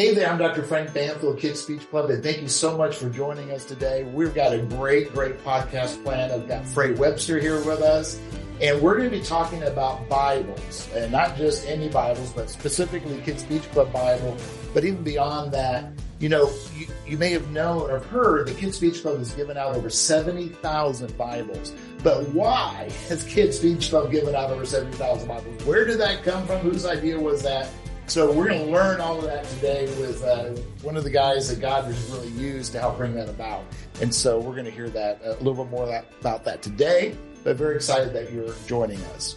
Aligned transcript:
Hey 0.00 0.14
there, 0.14 0.30
I'm 0.30 0.38
Dr. 0.38 0.62
Frank 0.62 0.92
Banfill, 0.92 1.38
Kids 1.38 1.62
Beach 1.66 1.86
Club, 1.90 2.08
and 2.08 2.22
thank 2.22 2.40
you 2.40 2.48
so 2.48 2.74
much 2.74 2.96
for 2.96 3.10
joining 3.10 3.50
us 3.50 3.66
today. 3.66 4.04
We've 4.04 4.34
got 4.34 4.54
a 4.54 4.62
great, 4.62 5.12
great 5.12 5.36
podcast 5.44 6.02
plan. 6.02 6.30
I've 6.30 6.48
got 6.48 6.64
Fray 6.64 6.92
Webster 6.92 7.38
here 7.38 7.62
with 7.66 7.82
us, 7.82 8.18
and 8.62 8.80
we're 8.80 8.96
going 8.96 9.10
to 9.10 9.14
be 9.14 9.22
talking 9.22 9.62
about 9.64 10.08
Bibles, 10.08 10.88
and 10.94 11.12
not 11.12 11.36
just 11.36 11.66
any 11.66 11.90
Bibles, 11.90 12.32
but 12.32 12.48
specifically 12.48 13.20
Kids 13.20 13.42
Beach 13.42 13.70
Club 13.72 13.92
Bible, 13.92 14.38
but 14.72 14.86
even 14.86 15.02
beyond 15.02 15.52
that, 15.52 15.92
you 16.18 16.30
know, 16.30 16.50
you, 16.74 16.86
you 17.06 17.18
may 17.18 17.32
have 17.32 17.50
known 17.50 17.90
or 17.90 17.98
heard 17.98 18.48
the 18.48 18.54
Kids 18.54 18.78
Beach 18.78 19.02
Club 19.02 19.18
has 19.18 19.34
given 19.34 19.58
out 19.58 19.76
over 19.76 19.90
70,000 19.90 21.18
Bibles. 21.18 21.74
But 22.02 22.26
why 22.30 22.88
has 23.10 23.22
Kids 23.24 23.58
Beach 23.58 23.90
Club 23.90 24.10
given 24.10 24.34
out 24.34 24.48
over 24.48 24.64
70,000 24.64 25.28
Bibles? 25.28 25.62
Where 25.66 25.84
did 25.84 26.00
that 26.00 26.22
come 26.22 26.46
from? 26.46 26.60
Whose 26.60 26.86
idea 26.86 27.20
was 27.20 27.42
that? 27.42 27.68
So 28.10 28.32
we're 28.32 28.48
going 28.48 28.66
to 28.66 28.72
learn 28.72 29.00
all 29.00 29.18
of 29.18 29.24
that 29.26 29.44
today 29.44 29.86
with 30.00 30.24
uh, 30.24 30.46
one 30.82 30.96
of 30.96 31.04
the 31.04 31.10
guys 31.10 31.48
that 31.48 31.60
God 31.60 31.84
has 31.84 32.10
really 32.10 32.26
used 32.30 32.72
to 32.72 32.80
help 32.80 32.96
bring 32.96 33.14
that 33.14 33.28
about. 33.28 33.62
And 34.00 34.12
so 34.12 34.40
we're 34.40 34.54
going 34.54 34.64
to 34.64 34.72
hear 34.72 34.90
that 34.90 35.22
uh, 35.24 35.34
a 35.34 35.40
little 35.40 35.64
bit 35.64 35.70
more 35.70 35.86
that, 35.86 36.06
about 36.18 36.42
that 36.42 36.60
today, 36.60 37.16
but 37.44 37.54
very 37.54 37.76
excited 37.76 38.12
that 38.14 38.32
you're 38.32 38.52
joining 38.66 39.00
us. 39.14 39.36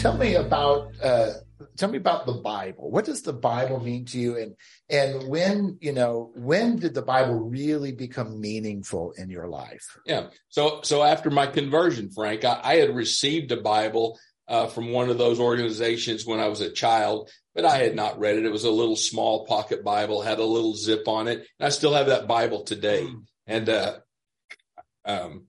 Tell 0.00 0.16
me 0.16 0.36
about 0.36 0.92
uh, 1.02 1.32
tell 1.76 1.90
me 1.90 1.98
about 1.98 2.26
the 2.26 2.34
Bible. 2.34 2.88
What 2.88 3.04
does 3.04 3.22
the 3.22 3.32
Bible 3.32 3.80
mean 3.80 4.04
to 4.06 4.20
you? 4.20 4.36
And 4.36 4.54
and 4.88 5.28
when 5.28 5.78
you 5.80 5.92
know 5.92 6.30
when 6.36 6.76
did 6.76 6.94
the 6.94 7.02
Bible 7.02 7.34
really 7.34 7.90
become 7.90 8.40
meaningful 8.40 9.12
in 9.18 9.30
your 9.30 9.48
life? 9.48 9.98
Yeah. 10.06 10.28
So 10.48 10.80
so 10.82 11.02
after 11.02 11.28
my 11.30 11.46
conversion, 11.48 12.10
Frank, 12.10 12.44
I, 12.44 12.60
I 12.62 12.76
had 12.76 12.94
received 12.94 13.50
a 13.50 13.60
Bible 13.60 14.18
uh, 14.48 14.66
from 14.66 14.90
one 14.90 15.10
of 15.10 15.18
those 15.18 15.40
organizations 15.40 16.26
when 16.26 16.40
I 16.40 16.48
was 16.48 16.60
a 16.60 16.70
child, 16.70 17.30
but 17.54 17.64
I 17.64 17.78
had 17.78 17.94
not 17.94 18.18
read 18.18 18.36
it. 18.36 18.44
It 18.44 18.52
was 18.52 18.64
a 18.64 18.70
little 18.70 18.96
small 18.96 19.46
pocket 19.46 19.84
Bible, 19.84 20.22
had 20.22 20.38
a 20.38 20.44
little 20.44 20.74
zip 20.74 21.06
on 21.08 21.28
it, 21.28 21.38
and 21.58 21.66
I 21.66 21.68
still 21.70 21.94
have 21.94 22.06
that 22.06 22.26
Bible 22.26 22.64
today. 22.64 23.02
Mm. 23.02 23.24
And 23.46 23.68
uh, 23.68 23.98
um, 25.04 25.44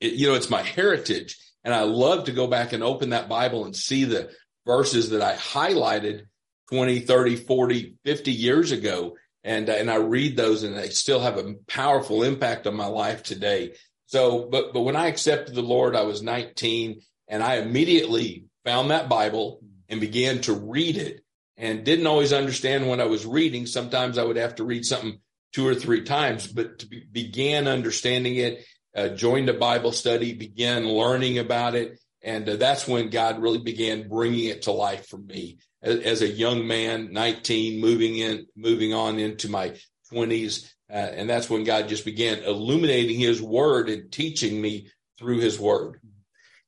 it, 0.00 0.14
you 0.14 0.28
know, 0.28 0.34
it's 0.34 0.50
my 0.50 0.62
heritage. 0.62 1.38
And 1.64 1.74
I 1.74 1.82
love 1.82 2.24
to 2.24 2.32
go 2.32 2.46
back 2.46 2.72
and 2.72 2.82
open 2.82 3.10
that 3.10 3.28
Bible 3.28 3.64
and 3.64 3.74
see 3.74 4.04
the 4.04 4.30
verses 4.66 5.10
that 5.10 5.22
I 5.22 5.34
highlighted 5.34 6.22
20, 6.70 7.00
30, 7.00 7.36
40, 7.36 7.96
50 8.04 8.32
years 8.32 8.72
ago. 8.72 9.16
And, 9.44 9.68
uh, 9.68 9.72
and 9.72 9.90
I 9.90 9.96
read 9.96 10.36
those 10.36 10.62
and 10.62 10.76
they 10.76 10.88
still 10.88 11.20
have 11.20 11.36
a 11.36 11.54
powerful 11.66 12.22
impact 12.22 12.66
on 12.66 12.76
my 12.76 12.86
life 12.86 13.22
today. 13.22 13.74
So, 14.06 14.48
but, 14.50 14.72
but 14.72 14.82
when 14.82 14.96
I 14.96 15.08
accepted 15.08 15.54
the 15.54 15.62
Lord, 15.62 15.94
I 15.94 16.02
was 16.02 16.22
19 16.22 17.00
and 17.28 17.42
I 17.42 17.56
immediately 17.56 18.46
found 18.64 18.90
that 18.90 19.08
Bible 19.08 19.60
and 19.88 20.00
began 20.00 20.40
to 20.42 20.52
read 20.52 20.96
it 20.96 21.22
and 21.56 21.84
didn't 21.84 22.06
always 22.06 22.32
understand 22.32 22.88
what 22.88 23.00
I 23.00 23.06
was 23.06 23.26
reading. 23.26 23.66
Sometimes 23.66 24.18
I 24.18 24.24
would 24.24 24.36
have 24.36 24.56
to 24.56 24.64
read 24.64 24.84
something 24.84 25.20
two 25.52 25.66
or 25.66 25.74
three 25.74 26.04
times, 26.04 26.46
but 26.46 26.88
be, 26.88 27.04
began 27.10 27.66
understanding 27.66 28.36
it, 28.36 28.64
uh, 28.94 29.08
joined 29.08 29.48
a 29.48 29.54
Bible 29.54 29.92
study, 29.92 30.34
began 30.34 30.86
learning 30.86 31.38
about 31.38 31.74
it, 31.74 31.98
and 32.22 32.48
uh, 32.48 32.56
that's 32.56 32.86
when 32.86 33.10
God 33.10 33.40
really 33.40 33.58
began 33.58 34.08
bringing 34.08 34.46
it 34.46 34.62
to 34.62 34.72
life 34.72 35.06
for 35.06 35.18
me 35.18 35.58
as, 35.82 36.00
as, 36.00 36.22
a 36.22 36.28
young 36.28 36.66
man, 36.66 37.12
19, 37.12 37.80
moving 37.80 38.18
in, 38.18 38.46
moving 38.56 38.92
on 38.92 39.18
into 39.18 39.48
my 39.48 39.74
20s. 40.12 40.70
Uh, 40.90 40.96
and 40.96 41.28
that's 41.28 41.50
when 41.50 41.64
God 41.64 41.88
just 41.88 42.04
began 42.04 42.42
illuminating 42.42 43.18
his 43.18 43.40
word 43.42 43.88
and 43.88 44.10
teaching 44.10 44.60
me 44.60 44.88
through 45.18 45.38
his 45.38 45.58
word. 45.58 46.00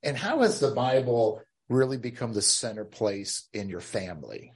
And 0.02 0.16
how 0.16 0.40
has 0.40 0.60
the 0.60 0.70
Bible 0.70 1.42
really 1.68 1.98
become 1.98 2.32
the 2.32 2.42
center 2.42 2.84
place 2.84 3.48
in 3.52 3.68
your 3.68 3.80
family? 3.80 4.54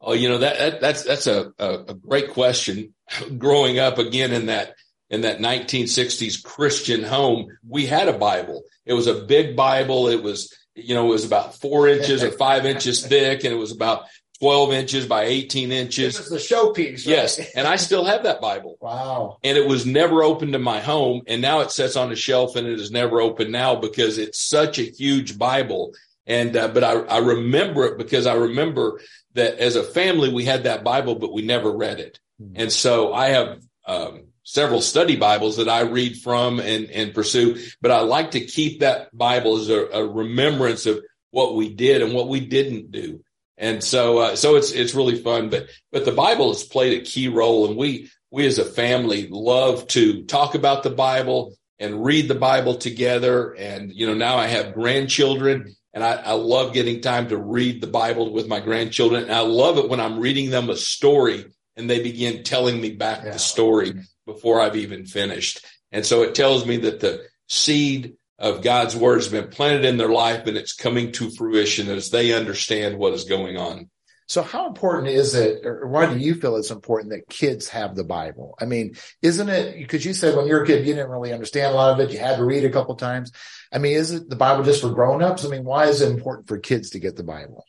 Oh, 0.00 0.14
you 0.14 0.28
know, 0.28 0.38
that, 0.38 0.58
that 0.58 0.80
that's, 0.80 1.04
that's 1.04 1.26
a, 1.26 1.52
a, 1.58 1.68
a 1.88 1.94
great 1.94 2.30
question. 2.30 2.94
Growing 3.38 3.78
up 3.78 3.98
again 3.98 4.32
in 4.32 4.46
that 4.46 4.74
in 5.10 5.20
that 5.20 5.38
1960s 5.38 6.42
Christian 6.42 7.02
home, 7.02 7.48
we 7.68 7.84
had 7.84 8.08
a 8.08 8.16
Bible. 8.16 8.62
It 8.86 8.94
was 8.94 9.06
a 9.06 9.22
big 9.22 9.54
Bible. 9.54 10.08
It 10.08 10.22
was, 10.22 10.56
you 10.74 10.94
know, 10.94 11.06
it 11.06 11.10
was 11.10 11.26
about 11.26 11.54
four 11.54 11.86
inches 11.86 12.24
or 12.24 12.30
five 12.30 12.64
inches 12.64 13.06
thick 13.06 13.44
and 13.44 13.52
it 13.52 13.58
was 13.58 13.72
about 13.72 14.06
12 14.42 14.72
inches 14.72 15.06
by 15.06 15.22
18 15.22 15.70
inches. 15.70 16.16
This 16.16 16.28
is 16.28 16.48
the 16.48 16.54
showpiece. 16.54 17.06
Right? 17.06 17.06
Yes. 17.06 17.38
And 17.54 17.64
I 17.64 17.76
still 17.76 18.04
have 18.04 18.24
that 18.24 18.40
Bible. 18.40 18.76
Wow. 18.82 19.38
And 19.44 19.56
it 19.56 19.68
was 19.68 19.86
never 19.86 20.24
opened 20.24 20.56
in 20.56 20.62
my 20.62 20.80
home. 20.80 21.22
And 21.28 21.40
now 21.40 21.60
it 21.60 21.70
sits 21.70 21.94
on 21.94 22.10
a 22.10 22.16
shelf 22.16 22.56
and 22.56 22.66
it 22.66 22.80
is 22.80 22.90
never 22.90 23.20
open 23.20 23.52
now 23.52 23.76
because 23.76 24.18
it's 24.18 24.40
such 24.40 24.80
a 24.80 24.82
huge 24.82 25.38
Bible. 25.38 25.94
And, 26.26 26.56
uh, 26.56 26.68
but 26.68 26.82
I, 26.82 26.94
I 26.94 27.18
remember 27.18 27.84
it 27.84 27.96
because 27.96 28.26
I 28.26 28.34
remember 28.34 29.00
that 29.34 29.58
as 29.58 29.76
a 29.76 29.84
family, 29.84 30.32
we 30.32 30.44
had 30.44 30.64
that 30.64 30.82
Bible, 30.82 31.14
but 31.14 31.32
we 31.32 31.42
never 31.42 31.70
read 31.70 32.00
it. 32.00 32.18
Mm-hmm. 32.42 32.54
And 32.56 32.72
so 32.72 33.14
I 33.14 33.28
have, 33.28 33.60
um, 33.86 34.24
several 34.42 34.80
study 34.80 35.14
Bibles 35.14 35.58
that 35.58 35.68
I 35.68 35.82
read 35.82 36.16
from 36.16 36.58
and, 36.58 36.90
and 36.90 37.14
pursue, 37.14 37.64
but 37.80 37.92
I 37.92 38.00
like 38.00 38.32
to 38.32 38.40
keep 38.40 38.80
that 38.80 39.16
Bible 39.16 39.58
as 39.58 39.68
a, 39.68 39.86
a 39.86 40.04
remembrance 40.04 40.86
of 40.86 41.00
what 41.30 41.54
we 41.54 41.72
did 41.72 42.02
and 42.02 42.12
what 42.12 42.28
we 42.28 42.40
didn't 42.40 42.90
do. 42.90 43.22
And 43.62 43.82
so, 43.82 44.18
uh, 44.18 44.36
so 44.36 44.56
it's, 44.56 44.72
it's 44.72 44.92
really 44.92 45.22
fun, 45.22 45.48
but, 45.48 45.68
but 45.92 46.04
the 46.04 46.10
Bible 46.10 46.48
has 46.48 46.64
played 46.64 47.00
a 47.00 47.04
key 47.04 47.28
role 47.28 47.68
and 47.68 47.76
we, 47.76 48.10
we 48.28 48.44
as 48.44 48.58
a 48.58 48.64
family 48.64 49.28
love 49.30 49.86
to 49.88 50.24
talk 50.24 50.56
about 50.56 50.82
the 50.82 50.90
Bible 50.90 51.54
and 51.78 52.04
read 52.04 52.26
the 52.26 52.34
Bible 52.34 52.74
together. 52.74 53.52
And, 53.52 53.92
you 53.92 54.08
know, 54.08 54.14
now 54.14 54.36
I 54.36 54.48
have 54.48 54.74
grandchildren 54.74 55.76
and 55.94 56.02
I, 56.02 56.14
I 56.14 56.32
love 56.32 56.74
getting 56.74 57.02
time 57.02 57.28
to 57.28 57.36
read 57.36 57.80
the 57.80 57.86
Bible 57.86 58.32
with 58.32 58.48
my 58.48 58.58
grandchildren. 58.58 59.22
And 59.22 59.32
I 59.32 59.42
love 59.42 59.78
it 59.78 59.88
when 59.88 60.00
I'm 60.00 60.18
reading 60.18 60.50
them 60.50 60.68
a 60.68 60.76
story 60.76 61.44
and 61.76 61.88
they 61.88 62.02
begin 62.02 62.42
telling 62.42 62.80
me 62.80 62.90
back 62.90 63.22
yeah. 63.22 63.30
the 63.30 63.38
story 63.38 63.92
before 64.26 64.60
I've 64.60 64.76
even 64.76 65.06
finished. 65.06 65.64
And 65.92 66.04
so 66.04 66.22
it 66.22 66.34
tells 66.34 66.66
me 66.66 66.78
that 66.78 66.98
the 66.98 67.24
seed 67.48 68.16
of 68.42 68.60
God's 68.60 68.96
word 68.96 69.16
has 69.16 69.28
been 69.28 69.48
planted 69.48 69.84
in 69.84 69.96
their 69.96 70.10
life 70.10 70.46
and 70.46 70.56
it's 70.56 70.74
coming 70.74 71.12
to 71.12 71.30
fruition 71.30 71.88
as 71.88 72.10
they 72.10 72.34
understand 72.34 72.98
what 72.98 73.14
is 73.14 73.24
going 73.24 73.56
on. 73.56 73.88
So 74.26 74.42
how 74.42 74.66
important 74.66 75.08
is 75.08 75.34
it, 75.34 75.64
or 75.64 75.86
why 75.86 76.12
do 76.12 76.18
you 76.18 76.34
feel 76.34 76.56
it's 76.56 76.70
important 76.70 77.12
that 77.12 77.28
kids 77.28 77.68
have 77.68 77.94
the 77.94 78.04
Bible? 78.04 78.56
I 78.60 78.64
mean, 78.64 78.96
isn't 79.20 79.48
it, 79.48 79.78
because 79.78 80.04
you 80.04 80.12
said 80.12 80.36
when 80.36 80.46
you 80.46 80.54
were 80.54 80.64
a 80.64 80.66
kid, 80.66 80.86
you 80.86 80.94
didn't 80.94 81.10
really 81.10 81.32
understand 81.32 81.72
a 81.72 81.76
lot 81.76 81.92
of 81.92 82.00
it. 82.00 82.12
You 82.12 82.18
had 82.18 82.36
to 82.36 82.44
read 82.44 82.64
a 82.64 82.70
couple 82.70 82.96
times. 82.96 83.30
I 83.72 83.78
mean, 83.78 83.92
is 83.92 84.10
it 84.10 84.28
the 84.28 84.36
Bible 84.36 84.64
just 84.64 84.80
for 84.80 84.90
grown-ups? 84.90 85.44
I 85.44 85.48
mean, 85.48 85.64
why 85.64 85.86
is 85.86 86.00
it 86.00 86.10
important 86.10 86.48
for 86.48 86.58
kids 86.58 86.90
to 86.90 86.98
get 86.98 87.14
the 87.14 87.22
Bible? 87.22 87.64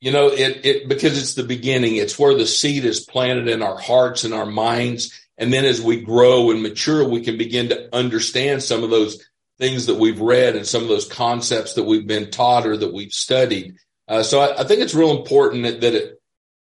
You 0.00 0.12
know, 0.12 0.28
it, 0.28 0.64
it, 0.64 0.88
because 0.88 1.18
it's 1.18 1.34
the 1.34 1.42
beginning. 1.42 1.96
It's 1.96 2.18
where 2.18 2.34
the 2.34 2.46
seed 2.46 2.84
is 2.84 3.00
planted 3.00 3.48
in 3.48 3.62
our 3.62 3.78
hearts 3.78 4.24
and 4.24 4.32
our 4.32 4.46
minds. 4.46 5.12
And 5.36 5.52
then 5.52 5.64
as 5.64 5.80
we 5.80 6.02
grow 6.02 6.50
and 6.50 6.62
mature, 6.62 7.06
we 7.06 7.20
can 7.20 7.36
begin 7.36 7.68
to 7.70 7.94
understand 7.94 8.62
some 8.62 8.84
of 8.84 8.90
those 8.90 9.24
things 9.62 9.86
that 9.86 9.94
we've 9.94 10.20
read 10.20 10.56
and 10.56 10.66
some 10.66 10.82
of 10.82 10.88
those 10.88 11.06
concepts 11.06 11.74
that 11.74 11.84
we've 11.84 12.08
been 12.08 12.32
taught 12.32 12.66
or 12.66 12.76
that 12.76 12.92
we've 12.92 13.12
studied. 13.12 13.76
Uh, 14.08 14.24
so 14.24 14.40
I, 14.40 14.62
I, 14.62 14.64
think 14.64 14.80
it's 14.80 14.92
real 14.92 15.16
important 15.16 15.62
that, 15.62 15.80
that 15.82 15.94
it, 15.94 16.20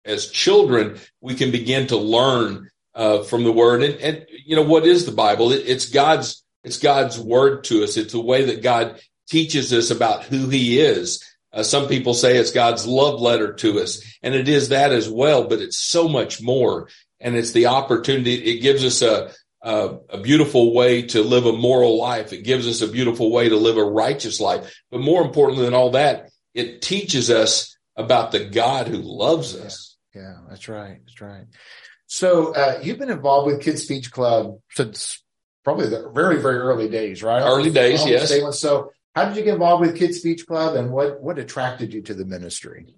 as 0.05 0.31
children, 0.31 0.97
we 1.19 1.35
can 1.35 1.51
begin 1.51 1.87
to 1.87 1.97
learn 1.97 2.69
uh, 2.93 3.23
from 3.23 3.43
the 3.43 3.51
word. 3.51 3.83
And, 3.83 3.95
and, 3.95 4.25
you 4.45 4.55
know, 4.55 4.61
what 4.61 4.85
is 4.85 5.05
the 5.05 5.11
Bible? 5.11 5.51
It, 5.51 5.63
it's 5.67 5.89
God's, 5.89 6.41
it's 6.63 6.79
God's 6.79 7.19
word 7.19 7.65
to 7.65 7.83
us. 7.83 7.97
It's 7.97 8.13
a 8.13 8.19
way 8.21 8.45
that 8.45 8.63
God 8.63 9.01
teaches 9.27 9.73
us 9.73 9.91
about 9.91 10.23
who 10.23 10.47
he 10.47 10.79
is. 10.79 11.21
Uh, 11.51 11.63
some 11.63 11.89
people 11.89 12.13
say 12.13 12.37
it's 12.37 12.51
God's 12.51 12.87
love 12.87 13.19
letter 13.19 13.51
to 13.55 13.81
us, 13.81 14.01
and 14.23 14.33
it 14.33 14.47
is 14.47 14.69
that 14.69 14.93
as 14.93 15.09
well, 15.09 15.49
but 15.49 15.59
it's 15.59 15.81
so 15.81 16.07
much 16.07 16.41
more 16.41 16.87
and 17.19 17.35
it's 17.35 17.51
the 17.51 17.65
opportunity. 17.65 18.35
It 18.35 18.61
gives 18.61 18.85
us 18.85 19.01
a, 19.01 19.31
a, 19.65 19.97
a, 20.11 20.21
beautiful 20.21 20.73
way 20.75 21.01
to 21.01 21.23
live 21.23 21.47
a 21.47 21.51
moral 21.51 21.97
life. 21.99 22.31
It 22.31 22.43
gives 22.43 22.67
us 22.67 22.81
a 22.81 22.87
beautiful 22.87 23.31
way 23.31 23.49
to 23.49 23.57
live 23.57 23.77
a 23.77 23.83
righteous 23.83 24.39
life. 24.39 24.71
But 24.91 25.01
more 25.01 25.23
importantly 25.23 25.65
than 25.65 25.73
all 25.73 25.91
that, 25.91 26.29
it 26.53 26.83
teaches 26.83 27.31
us 27.31 27.75
about 27.95 28.31
the 28.31 28.45
God 28.45 28.87
who 28.87 28.97
loves 28.97 29.55
us. 29.55 29.97
Yeah, 30.13 30.21
yeah 30.21 30.37
that's 30.47 30.67
right. 30.69 30.99
That's 31.03 31.19
right. 31.19 31.45
So 32.05 32.53
uh, 32.53 32.79
you've 32.83 32.99
been 32.99 33.09
involved 33.09 33.47
with 33.47 33.63
Kids 33.63 33.87
Beach 33.87 34.11
Club 34.11 34.59
since 34.71 35.23
probably 35.63 35.87
the 35.87 36.11
very, 36.13 36.39
very 36.39 36.59
early 36.59 36.87
days, 36.87 37.23
right? 37.23 37.41
Early 37.41 37.71
days, 37.71 38.05
yes. 38.05 38.59
So 38.59 38.91
how 39.15 39.25
did 39.25 39.35
you 39.35 39.43
get 39.43 39.55
involved 39.55 39.81
with 39.81 39.97
Kids 39.97 40.21
Beach 40.21 40.45
Club 40.45 40.75
and 40.75 40.91
what, 40.91 41.21
what 41.23 41.39
attracted 41.39 41.91
you 41.91 42.03
to 42.03 42.13
the 42.13 42.25
ministry? 42.25 42.95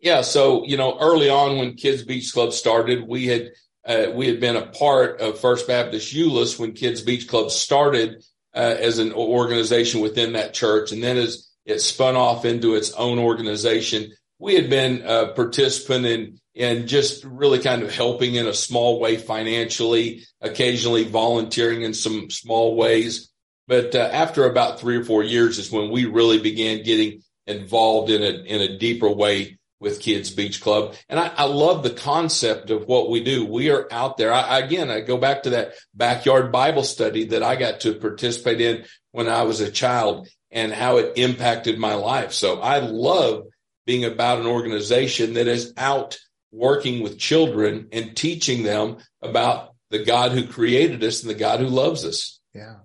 Yeah. 0.00 0.22
So, 0.22 0.66
you 0.66 0.76
know, 0.76 0.98
early 0.98 1.30
on 1.30 1.58
when 1.58 1.74
Kids 1.74 2.02
Beach 2.02 2.32
Club 2.32 2.52
started, 2.52 3.06
we 3.06 3.28
had, 3.28 3.52
uh, 3.86 4.10
we 4.12 4.26
had 4.26 4.40
been 4.40 4.56
a 4.56 4.66
part 4.66 5.20
of 5.20 5.38
First 5.38 5.66
Baptist 5.66 6.14
Euless 6.14 6.58
when 6.58 6.72
Kids 6.72 7.02
Beach 7.02 7.28
Club 7.28 7.50
started 7.50 8.24
uh, 8.54 8.74
as 8.78 8.98
an 8.98 9.12
organization 9.12 10.00
within 10.00 10.32
that 10.32 10.54
church. 10.54 10.92
And 10.92 11.02
then 11.02 11.16
as 11.16 11.48
it 11.64 11.80
spun 11.80 12.16
off 12.16 12.44
into 12.44 12.74
its 12.74 12.92
own 12.92 13.18
organization, 13.18 14.12
we 14.38 14.54
had 14.54 14.68
been 14.68 15.02
a 15.04 15.28
participant 15.28 16.06
in, 16.06 16.40
in 16.54 16.86
just 16.86 17.24
really 17.24 17.60
kind 17.60 17.82
of 17.82 17.94
helping 17.94 18.34
in 18.34 18.46
a 18.46 18.54
small 18.54 18.98
way 19.00 19.16
financially, 19.16 20.24
occasionally 20.40 21.04
volunteering 21.04 21.82
in 21.82 21.94
some 21.94 22.30
small 22.30 22.76
ways. 22.76 23.30
But 23.68 23.94
uh, 23.94 23.98
after 24.12 24.44
about 24.44 24.80
three 24.80 24.96
or 24.96 25.04
four 25.04 25.22
years 25.22 25.58
is 25.58 25.70
when 25.70 25.90
we 25.90 26.06
really 26.06 26.40
began 26.40 26.82
getting 26.82 27.22
involved 27.46 28.10
in 28.10 28.22
a 28.22 28.42
in 28.42 28.60
a 28.60 28.78
deeper 28.78 29.08
way 29.08 29.55
with 29.80 30.00
Kids 30.00 30.30
Beach 30.30 30.60
Club. 30.60 30.94
And 31.08 31.20
I, 31.20 31.28
I 31.36 31.44
love 31.44 31.82
the 31.82 31.90
concept 31.90 32.70
of 32.70 32.86
what 32.86 33.10
we 33.10 33.22
do. 33.22 33.44
We 33.44 33.70
are 33.70 33.86
out 33.90 34.16
there. 34.16 34.32
I, 34.32 34.58
again, 34.60 34.90
I 34.90 35.00
go 35.00 35.18
back 35.18 35.42
to 35.42 35.50
that 35.50 35.74
backyard 35.94 36.50
Bible 36.50 36.82
study 36.82 37.26
that 37.26 37.42
I 37.42 37.56
got 37.56 37.80
to 37.80 37.94
participate 37.94 38.60
in 38.60 38.84
when 39.12 39.28
I 39.28 39.42
was 39.42 39.60
a 39.60 39.70
child 39.70 40.28
and 40.50 40.72
how 40.72 40.96
it 40.96 41.12
impacted 41.16 41.78
my 41.78 41.94
life. 41.94 42.32
So 42.32 42.60
I 42.60 42.78
love 42.78 43.44
being 43.84 44.04
about 44.04 44.40
an 44.40 44.46
organization 44.46 45.34
that 45.34 45.46
is 45.46 45.72
out 45.76 46.18
working 46.50 47.02
with 47.02 47.18
children 47.18 47.88
and 47.92 48.16
teaching 48.16 48.62
them 48.62 48.96
about 49.20 49.74
the 49.90 50.04
God 50.04 50.32
who 50.32 50.46
created 50.46 51.04
us 51.04 51.22
and 51.22 51.30
the 51.30 51.38
God 51.38 51.60
who 51.60 51.66
loves 51.66 52.04
us. 52.04 52.40
Yeah. 52.54 52.76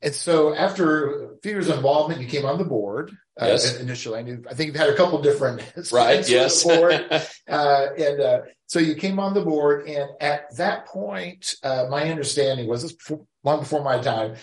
And 0.00 0.14
so 0.14 0.54
after 0.54 1.32
a 1.32 1.38
few 1.42 1.52
years 1.52 1.68
of 1.68 1.76
involvement, 1.76 2.20
you 2.20 2.28
came 2.28 2.46
on 2.46 2.58
the 2.58 2.64
board. 2.64 3.12
Uh, 3.40 3.46
yes. 3.46 3.78
initially, 3.78 4.18
I 4.18 4.22
knew, 4.22 4.42
I 4.50 4.54
think 4.54 4.68
you've 4.68 4.76
had 4.76 4.88
a 4.88 4.96
couple 4.96 5.22
different 5.22 5.62
right. 5.92 6.28
Yes. 6.28 6.66
uh, 6.66 7.86
and, 7.96 8.20
uh, 8.20 8.40
so 8.66 8.80
you 8.80 8.96
came 8.96 9.18
on 9.18 9.32
the 9.32 9.42
board 9.42 9.86
and 9.88 10.10
at 10.20 10.56
that 10.56 10.86
point, 10.86 11.54
uh, 11.62 11.86
my 11.88 12.10
understanding 12.10 12.66
was 12.66 12.82
this 12.82 12.92
before, 12.92 13.24
long 13.44 13.60
before 13.60 13.82
my 13.84 14.00
time, 14.00 14.34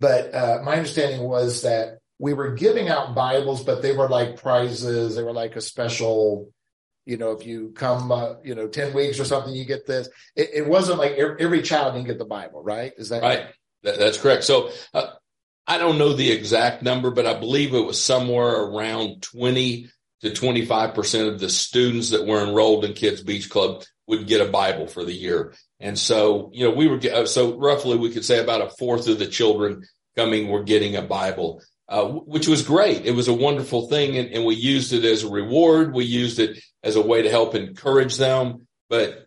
but, 0.00 0.34
uh, 0.34 0.60
my 0.64 0.76
understanding 0.76 1.22
was 1.22 1.62
that 1.62 1.98
we 2.18 2.34
were 2.34 2.54
giving 2.54 2.88
out 2.88 3.14
Bibles, 3.14 3.62
but 3.62 3.82
they 3.82 3.96
were 3.96 4.08
like 4.08 4.36
prizes. 4.36 5.14
They 5.14 5.22
were 5.22 5.32
like 5.32 5.56
a 5.56 5.60
special, 5.60 6.52
you 7.06 7.16
know, 7.16 7.32
if 7.32 7.46
you 7.46 7.72
come, 7.74 8.10
uh, 8.10 8.34
you 8.42 8.54
know, 8.54 8.66
10 8.66 8.92
weeks 8.92 9.20
or 9.20 9.24
something, 9.24 9.54
you 9.54 9.64
get 9.64 9.86
this. 9.86 10.08
It, 10.34 10.50
it 10.54 10.66
wasn't 10.66 10.98
like 10.98 11.12
every, 11.12 11.40
every, 11.40 11.62
child 11.62 11.94
didn't 11.94 12.08
get 12.08 12.18
the 12.18 12.24
Bible, 12.24 12.62
right? 12.62 12.92
Is 12.96 13.10
that 13.10 13.22
right? 13.22 13.46
That, 13.84 13.98
that's 13.98 14.18
correct. 14.18 14.44
So, 14.44 14.70
uh, 14.92 15.06
I 15.68 15.76
don't 15.76 15.98
know 15.98 16.14
the 16.14 16.32
exact 16.32 16.82
number, 16.82 17.10
but 17.10 17.26
I 17.26 17.38
believe 17.38 17.74
it 17.74 17.84
was 17.84 18.02
somewhere 18.02 18.56
around 18.56 19.22
20 19.22 19.90
to 20.22 20.30
25% 20.30 21.28
of 21.28 21.38
the 21.38 21.50
students 21.50 22.10
that 22.10 22.26
were 22.26 22.42
enrolled 22.42 22.86
in 22.86 22.94
Kids 22.94 23.22
Beach 23.22 23.50
Club 23.50 23.84
would 24.06 24.26
get 24.26 24.40
a 24.40 24.50
Bible 24.50 24.86
for 24.86 25.04
the 25.04 25.12
year. 25.12 25.54
And 25.78 25.98
so, 25.98 26.50
you 26.54 26.64
know, 26.64 26.74
we 26.74 26.88
were, 26.88 26.98
uh, 27.12 27.26
so 27.26 27.58
roughly 27.58 27.98
we 27.98 28.10
could 28.10 28.24
say 28.24 28.40
about 28.40 28.62
a 28.62 28.70
fourth 28.78 29.08
of 29.08 29.18
the 29.18 29.26
children 29.26 29.84
coming 30.16 30.48
were 30.48 30.64
getting 30.64 30.96
a 30.96 31.02
Bible. 31.02 31.62
Uh, 31.86 32.04
which 32.04 32.46
was 32.46 32.62
great. 32.62 33.06
It 33.06 33.12
was 33.12 33.28
a 33.28 33.32
wonderful 33.32 33.88
thing. 33.88 34.18
And, 34.18 34.28
and, 34.34 34.44
we 34.44 34.56
used 34.56 34.92
it 34.92 35.06
as 35.06 35.22
a 35.22 35.30
reward. 35.30 35.94
We 35.94 36.04
used 36.04 36.38
it 36.38 36.62
as 36.82 36.96
a 36.96 37.00
way 37.00 37.22
to 37.22 37.30
help 37.30 37.54
encourage 37.54 38.18
them, 38.18 38.66
but 38.90 39.24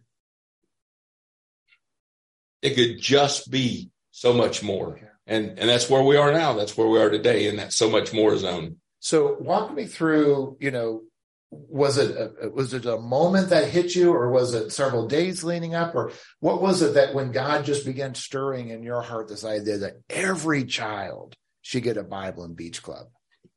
it 2.61 2.75
could 2.75 3.01
just 3.01 3.49
be 3.49 3.89
so 4.11 4.33
much 4.33 4.61
more. 4.61 5.10
And, 5.27 5.59
and 5.59 5.69
that's 5.69 5.89
where 5.89 6.03
we 6.03 6.17
are 6.17 6.31
now. 6.31 6.53
That's 6.53 6.75
where 6.75 6.87
we 6.87 6.99
are 6.99 7.09
today 7.09 7.47
in 7.47 7.57
that 7.57 7.73
so 7.73 7.89
much 7.89 8.13
more 8.13 8.35
zone. 8.37 8.77
So 8.99 9.37
walk 9.39 9.73
me 9.73 9.85
through, 9.85 10.57
you 10.59 10.71
know, 10.71 11.01
was 11.51 11.97
it 11.97 12.11
a, 12.11 12.49
was 12.49 12.73
it 12.73 12.85
a 12.85 12.97
moment 12.97 13.49
that 13.49 13.67
hit 13.67 13.93
you 13.93 14.13
or 14.13 14.31
was 14.31 14.53
it 14.53 14.71
several 14.71 15.07
days 15.07 15.43
leading 15.43 15.75
up 15.75 15.95
or 15.95 16.11
what 16.39 16.61
was 16.61 16.81
it 16.81 16.93
that 16.93 17.13
when 17.13 17.31
God 17.31 17.65
just 17.65 17.85
began 17.85 18.15
stirring 18.15 18.69
in 18.69 18.83
your 18.83 19.01
heart 19.01 19.27
this 19.27 19.43
idea 19.43 19.79
that 19.79 20.01
every 20.09 20.63
child 20.63 21.35
should 21.61 21.83
get 21.83 21.97
a 21.97 22.03
Bible 22.03 22.45
in 22.45 22.53
Beach 22.53 22.81
Club? 22.81 23.07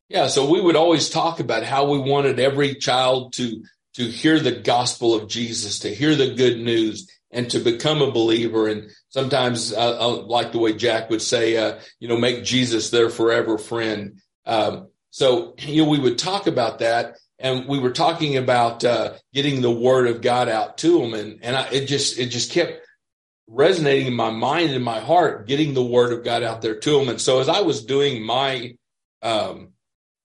Yeah, 0.08 0.26
so 0.26 0.50
we 0.50 0.60
would 0.60 0.76
always 0.76 1.08
talk 1.08 1.40
about 1.40 1.62
how 1.62 1.90
we 1.90 1.98
wanted 1.98 2.38
every 2.38 2.74
child 2.74 3.32
to 3.34 3.62
to 3.94 4.04
hear 4.04 4.40
the 4.40 4.60
gospel 4.60 5.14
of 5.14 5.28
Jesus, 5.28 5.78
to 5.80 5.94
hear 5.94 6.16
the 6.16 6.34
good 6.34 6.58
news, 6.58 7.08
and 7.34 7.50
to 7.50 7.58
become 7.58 8.00
a 8.00 8.10
believer. 8.10 8.68
And 8.68 8.90
sometimes, 9.08 9.72
uh, 9.72 9.98
I 9.98 10.04
like 10.06 10.52
the 10.52 10.58
way 10.58 10.72
Jack 10.72 11.10
would 11.10 11.20
say, 11.20 11.56
uh, 11.56 11.80
you 11.98 12.08
know, 12.08 12.16
make 12.16 12.44
Jesus 12.44 12.90
their 12.90 13.10
forever 13.10 13.58
friend. 13.58 14.20
Um, 14.46 14.88
so, 15.10 15.54
you 15.58 15.82
know, 15.82 15.88
we 15.90 15.98
would 15.98 16.18
talk 16.18 16.46
about 16.46 16.78
that, 16.78 17.16
and 17.38 17.68
we 17.68 17.78
were 17.78 17.90
talking 17.90 18.36
about 18.36 18.84
uh, 18.84 19.14
getting 19.32 19.60
the 19.60 19.70
word 19.70 20.06
of 20.06 20.22
God 20.22 20.48
out 20.48 20.78
to 20.78 20.98
them, 21.00 21.14
and 21.14 21.40
and 21.42 21.56
I, 21.56 21.68
it 21.68 21.86
just 21.86 22.18
it 22.18 22.26
just 22.26 22.52
kept 22.52 22.80
resonating 23.46 24.06
in 24.06 24.14
my 24.14 24.30
mind 24.30 24.70
and 24.70 24.84
my 24.84 25.00
heart, 25.00 25.46
getting 25.46 25.74
the 25.74 25.84
word 25.84 26.12
of 26.12 26.24
God 26.24 26.42
out 26.42 26.62
there 26.62 26.78
to 26.78 26.98
them. 26.98 27.08
And 27.08 27.20
so 27.20 27.40
as 27.40 27.48
I 27.48 27.60
was 27.60 27.84
doing 27.84 28.24
my 28.24 28.76
um, 29.22 29.72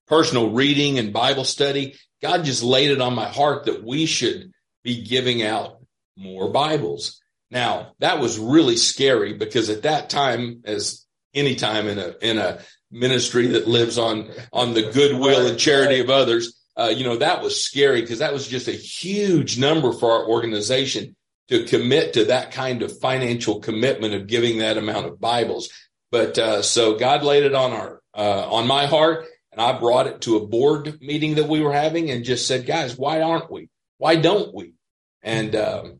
personal 0.06 0.50
reading 0.50 0.98
and 0.98 1.12
Bible 1.12 1.44
study, 1.44 1.96
God 2.22 2.44
just 2.44 2.62
laid 2.62 2.90
it 2.90 3.00
on 3.00 3.14
my 3.14 3.28
heart 3.28 3.66
that 3.66 3.84
we 3.84 4.06
should 4.06 4.52
be 4.82 5.04
giving 5.04 5.42
out 5.42 5.79
more 6.20 6.50
Bibles. 6.50 7.20
Now 7.50 7.92
that 7.98 8.20
was 8.20 8.38
really 8.38 8.76
scary 8.76 9.32
because 9.32 9.70
at 9.70 9.82
that 9.82 10.10
time, 10.10 10.62
as 10.64 11.04
any 11.34 11.56
time 11.56 11.88
in 11.88 11.98
a 11.98 12.14
in 12.20 12.38
a 12.38 12.60
ministry 12.90 13.48
that 13.48 13.68
lives 13.68 13.98
on 13.98 14.30
on 14.52 14.74
the 14.74 14.90
goodwill 14.92 15.46
and 15.46 15.58
charity 15.58 16.00
of 16.00 16.10
others, 16.10 16.60
uh, 16.76 16.92
you 16.94 17.04
know 17.04 17.16
that 17.16 17.42
was 17.42 17.64
scary 17.64 18.02
because 18.02 18.20
that 18.20 18.32
was 18.32 18.46
just 18.46 18.68
a 18.68 18.72
huge 18.72 19.58
number 19.58 19.92
for 19.92 20.12
our 20.12 20.26
organization 20.26 21.16
to 21.48 21.64
commit 21.64 22.12
to 22.12 22.26
that 22.26 22.52
kind 22.52 22.82
of 22.82 23.00
financial 23.00 23.60
commitment 23.60 24.14
of 24.14 24.28
giving 24.28 24.58
that 24.58 24.78
amount 24.78 25.06
of 25.06 25.20
Bibles. 25.20 25.68
But 26.12 26.38
uh, 26.38 26.62
so 26.62 26.96
God 26.96 27.24
laid 27.24 27.44
it 27.44 27.54
on 27.54 27.72
our 27.72 28.00
uh, 28.14 28.48
on 28.50 28.66
my 28.66 28.86
heart, 28.86 29.26
and 29.52 29.60
I 29.60 29.78
brought 29.78 30.06
it 30.06 30.20
to 30.22 30.36
a 30.36 30.46
board 30.46 31.00
meeting 31.00 31.36
that 31.36 31.48
we 31.48 31.60
were 31.60 31.72
having, 31.72 32.10
and 32.10 32.24
just 32.24 32.46
said, 32.46 32.66
"Guys, 32.66 32.96
why 32.96 33.22
aren't 33.22 33.50
we? 33.50 33.68
Why 33.98 34.16
don't 34.16 34.54
we?" 34.54 34.74
And 35.22 35.54
um, 35.54 35.99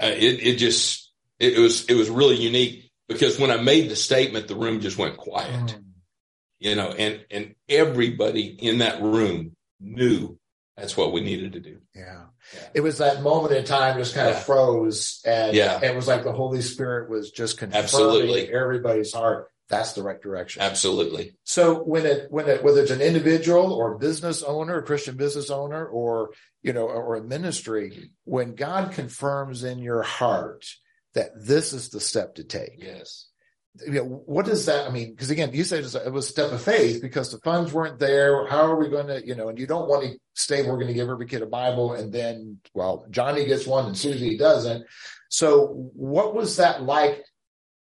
uh, 0.00 0.06
it 0.06 0.46
it 0.46 0.56
just 0.56 1.10
it, 1.38 1.54
it, 1.54 1.58
was 1.58 1.84
it 1.86 1.94
was 1.94 2.08
really 2.08 2.36
unique 2.36 2.90
because 3.08 3.38
when 3.38 3.50
I 3.50 3.56
made 3.56 3.90
the 3.90 3.96
statement, 3.96 4.48
the 4.48 4.56
room 4.56 4.80
just 4.80 4.98
went 4.98 5.16
quiet, 5.16 5.50
mm. 5.50 5.84
you 6.58 6.74
know, 6.74 6.90
and 6.90 7.24
and 7.30 7.54
everybody 7.68 8.46
in 8.46 8.78
that 8.78 9.02
room 9.02 9.56
knew 9.80 10.38
that's 10.76 10.96
what 10.96 11.12
we 11.12 11.20
needed 11.20 11.52
to 11.52 11.60
do. 11.60 11.78
Yeah. 11.94 12.24
yeah. 12.54 12.68
It 12.74 12.80
was 12.80 12.98
that 12.98 13.22
moment 13.22 13.54
in 13.54 13.64
time 13.64 13.98
just 13.98 14.14
kind 14.14 14.30
yeah. 14.30 14.36
of 14.36 14.44
froze 14.44 15.20
and 15.26 15.54
yeah. 15.54 15.80
it 15.82 15.94
was 15.94 16.08
like 16.08 16.24
the 16.24 16.32
Holy 16.32 16.62
Spirit 16.62 17.10
was 17.10 17.30
just 17.30 17.58
confirming 17.58 17.84
Absolutely. 17.84 18.52
everybody's 18.52 19.12
heart. 19.12 19.48
That's 19.70 19.92
the 19.92 20.02
right 20.02 20.20
direction. 20.20 20.62
Absolutely. 20.62 21.36
So 21.44 21.82
when 21.82 22.04
it, 22.04 22.26
when 22.30 22.48
it, 22.48 22.62
whether 22.62 22.82
it's 22.82 22.90
an 22.90 23.00
individual 23.00 23.72
or 23.72 23.98
business 23.98 24.42
owner, 24.42 24.78
a 24.78 24.82
Christian 24.82 25.16
business 25.16 25.48
owner, 25.48 25.86
or, 25.86 26.32
you 26.62 26.72
know, 26.72 26.86
or 26.86 27.16
a 27.16 27.22
ministry, 27.22 28.10
when 28.24 28.54
God 28.54 28.92
confirms 28.92 29.64
in 29.64 29.78
your 29.78 30.02
heart 30.02 30.66
that 31.14 31.30
this 31.40 31.72
is 31.72 31.88
the 31.88 32.00
step 32.00 32.34
to 32.34 32.44
take. 32.44 32.74
Yes 32.78 33.30
you 33.86 33.92
know, 33.92 34.22
what 34.26 34.46
does 34.46 34.66
that 34.66 34.88
I 34.88 34.90
mean? 34.90 35.10
Because 35.10 35.30
again, 35.30 35.50
you 35.52 35.64
said 35.64 35.84
it 35.84 36.12
was 36.12 36.26
a 36.26 36.28
step 36.28 36.52
of 36.52 36.62
faith 36.62 37.00
because 37.00 37.30
the 37.30 37.38
funds 37.38 37.72
weren't 37.72 37.98
there. 37.98 38.46
How 38.46 38.66
are 38.66 38.76
we 38.76 38.88
going 38.88 39.06
to, 39.06 39.24
you 39.24 39.34
know, 39.34 39.48
and 39.48 39.58
you 39.58 39.66
don't 39.66 39.88
want 39.88 40.04
to 40.04 40.18
say 40.34 40.62
we're 40.62 40.76
going 40.76 40.88
to 40.88 40.94
give 40.94 41.08
every 41.08 41.26
kid 41.26 41.42
a 41.42 41.46
Bible 41.46 41.94
and 41.94 42.12
then, 42.12 42.58
well, 42.74 43.06
Johnny 43.10 43.46
gets 43.46 43.66
one 43.66 43.86
and 43.86 43.96
Susie 43.96 44.36
doesn't. 44.36 44.84
So 45.28 45.90
what 45.94 46.34
was 46.34 46.56
that 46.56 46.82
like 46.82 47.24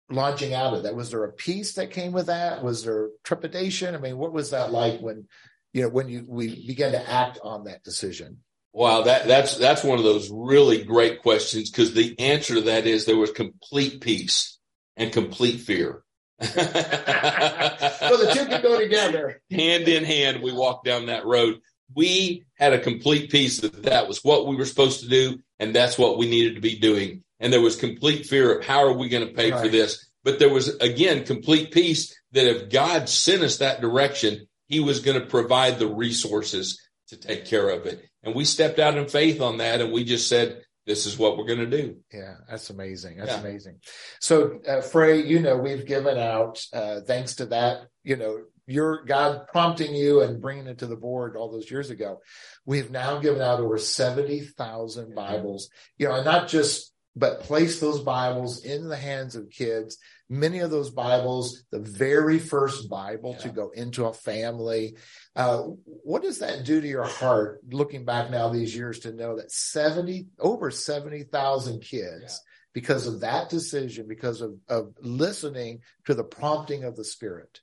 launching 0.09 0.53
out 0.53 0.73
of 0.73 0.83
that? 0.83 0.95
Was 0.95 1.11
there 1.11 1.23
a 1.23 1.31
peace 1.31 1.73
that 1.73 1.91
came 1.91 2.11
with 2.11 2.27
that? 2.27 2.63
Was 2.63 2.83
there 2.83 3.09
trepidation? 3.23 3.95
I 3.95 3.97
mean, 3.97 4.17
what 4.17 4.33
was 4.33 4.51
that 4.51 4.71
like 4.71 4.99
when, 4.99 5.27
you 5.73 5.83
know, 5.83 5.89
when 5.89 6.09
you, 6.09 6.25
we 6.27 6.67
began 6.67 6.91
to 6.91 7.09
act 7.09 7.39
on 7.43 7.65
that 7.65 7.83
decision? 7.83 8.39
Wow, 8.71 9.01
that 9.03 9.27
that's 9.27 9.57
that's 9.57 9.83
one 9.83 9.97
of 9.97 10.03
those 10.03 10.29
really 10.31 10.83
great 10.83 11.23
questions 11.23 11.71
because 11.71 11.93
the 11.93 12.17
answer 12.19 12.55
to 12.55 12.61
that 12.61 12.85
is 12.85 13.05
there 13.05 13.17
was 13.17 13.31
complete 13.31 13.99
peace 13.99 14.59
and 14.95 15.11
complete 15.11 15.61
fear. 15.61 16.03
so 16.41 16.51
the 16.53 18.31
two 18.33 18.45
can 18.45 18.61
go 18.61 18.79
together. 18.79 19.41
Hand 19.49 19.87
in 19.87 20.05
hand, 20.05 20.43
we 20.43 20.53
walked 20.53 20.85
down 20.85 21.07
that 21.07 21.25
road. 21.25 21.59
We 21.95 22.45
had 22.53 22.73
a 22.73 22.79
complete 22.79 23.31
peace 23.31 23.59
that 23.61 23.83
that 23.83 24.07
was 24.07 24.23
what 24.23 24.45
we 24.45 24.55
were 24.55 24.65
supposed 24.65 25.01
to 25.01 25.09
do, 25.09 25.39
and 25.59 25.75
that's 25.75 25.97
what 25.97 26.19
we 26.19 26.29
needed 26.29 26.55
to 26.55 26.61
be 26.61 26.77
doing. 26.77 27.23
And 27.39 27.53
there 27.53 27.61
was 27.61 27.75
complete 27.75 28.25
fear 28.25 28.57
of 28.57 28.65
how 28.65 28.83
are 28.83 28.93
we 28.93 29.09
going 29.09 29.27
to 29.27 29.33
pay 29.33 29.51
right. 29.51 29.61
for 29.61 29.67
this? 29.67 30.05
But 30.23 30.39
there 30.39 30.53
was 30.53 30.75
again 30.77 31.25
complete 31.25 31.71
peace 31.71 32.15
that 32.33 32.47
if 32.47 32.69
God 32.69 33.09
sent 33.09 33.43
us 33.43 33.57
that 33.57 33.81
direction, 33.81 34.47
He 34.67 34.79
was 34.79 34.99
going 34.99 35.19
to 35.19 35.25
provide 35.25 35.79
the 35.79 35.87
resources 35.87 36.81
to 37.07 37.17
take 37.17 37.45
care 37.45 37.69
of 37.69 37.85
it. 37.85 38.03
And 38.23 38.35
we 38.35 38.45
stepped 38.45 38.79
out 38.79 38.97
in 38.97 39.07
faith 39.07 39.41
on 39.41 39.57
that, 39.57 39.81
and 39.81 39.91
we 39.91 40.03
just 40.03 40.27
said, 40.27 40.61
this 40.85 41.05
is 41.05 41.17
what 41.17 41.37
we're 41.37 41.45
going 41.45 41.59
to 41.59 41.65
do. 41.65 41.97
Yeah, 42.11 42.35
that's 42.49 42.69
amazing. 42.71 43.17
That's 43.17 43.31
yeah. 43.31 43.39
amazing. 43.39 43.79
So, 44.19 44.59
uh, 44.67 44.81
Fray, 44.81 45.23
you 45.23 45.39
know, 45.39 45.55
we've 45.55 45.85
given 45.85 46.17
out, 46.17 46.61
uh, 46.73 47.01
thanks 47.01 47.35
to 47.35 47.45
that, 47.47 47.87
you 48.03 48.15
know, 48.15 48.39
your 48.65 49.03
God 49.05 49.47
prompting 49.51 49.95
you 49.95 50.21
and 50.21 50.41
bringing 50.41 50.67
it 50.67 50.79
to 50.79 50.87
the 50.87 50.95
board 50.95 51.35
all 51.35 51.51
those 51.51 51.69
years 51.69 51.91
ago. 51.91 52.21
We've 52.65 52.89
now 52.89 53.19
given 53.19 53.41
out 53.41 53.59
over 53.59 53.77
70,000 53.77 55.15
Bibles, 55.15 55.69
you 55.97 56.07
know, 56.07 56.15
and 56.15 56.25
not 56.25 56.47
just, 56.47 56.91
but 57.19 57.41
place 57.41 57.81
those 57.81 57.99
Bibles 57.99 58.63
in 58.63 58.87
the 58.87 58.95
hands 58.95 59.35
of 59.35 59.49
kids. 59.49 59.97
Many 60.29 60.59
of 60.59 60.71
those 60.71 60.89
Bibles, 60.89 61.65
the 61.69 61.79
very 61.79 62.39
first 62.39 62.89
Bible 62.89 63.35
yeah. 63.37 63.43
to 63.43 63.49
go 63.49 63.71
into 63.71 64.05
a 64.05 64.13
family, 64.13 64.95
uh, 65.35 65.63
what 65.83 66.21
does 66.21 66.39
that 66.39 66.63
do 66.63 66.79
to 66.79 66.87
your 66.87 67.03
heart 67.03 67.59
looking 67.69 68.05
back 68.05 68.31
now 68.31 68.49
these 68.49 68.73
years 68.73 68.99
to 68.99 69.11
know 69.11 69.35
that 69.35 69.51
70, 69.51 70.27
over 70.39 70.71
70,000 70.71 71.81
kids, 71.81 72.21
yeah. 72.21 72.51
because 72.73 73.05
of 73.05 73.19
that 73.19 73.49
decision, 73.49 74.07
because 74.07 74.39
of, 74.39 74.55
of 74.69 74.93
listening 75.01 75.81
to 76.05 76.13
the 76.13 76.23
prompting 76.23 76.85
of 76.85 76.95
the 76.95 77.03
Spirit? 77.03 77.59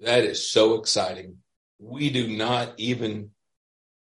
That 0.00 0.24
is 0.24 0.50
so 0.50 0.74
exciting. 0.74 1.36
we 1.78 2.10
do 2.10 2.36
not 2.36 2.74
even 2.78 3.30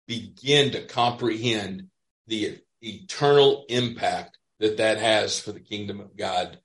begin 0.07 0.71
to 0.73 0.87
comprehend 0.87 1.89
the 2.29 2.61
eternal 2.81 3.65
impact 3.69 4.38
that 4.61 4.79
that 4.79 4.99
has 4.99 5.39
for 5.39 5.53
the 5.53 5.61
kingdom 5.61 6.01
of 6.01 6.17
God. 6.17 6.59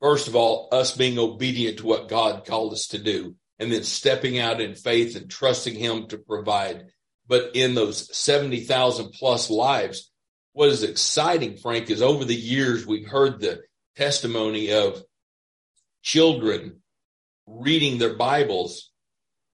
First 0.00 0.28
of 0.28 0.36
all, 0.36 0.68
us 0.72 0.96
being 0.96 1.18
obedient 1.18 1.78
to 1.78 1.86
what 1.86 2.08
God 2.08 2.44
called 2.44 2.72
us 2.72 2.88
to 2.88 2.98
do, 2.98 3.36
and 3.58 3.72
then 3.72 3.82
stepping 3.82 4.38
out 4.38 4.60
in 4.60 4.74
faith 4.74 5.16
and 5.16 5.30
trusting 5.30 5.74
Him 5.74 6.08
to 6.08 6.18
provide. 6.18 6.86
But 7.26 7.52
in 7.54 7.74
those 7.74 8.14
70,000 8.16 9.10
plus 9.12 9.50
lives, 9.50 10.10
what 10.52 10.68
is 10.68 10.82
exciting, 10.82 11.56
Frank, 11.56 11.90
is 11.90 12.02
over 12.02 12.24
the 12.24 12.34
years, 12.34 12.86
we've 12.86 13.08
heard 13.08 13.40
the 13.40 13.62
testimony 13.96 14.72
of 14.72 15.02
children 16.02 16.80
reading 17.46 17.98
their 17.98 18.14
Bibles 18.14 18.90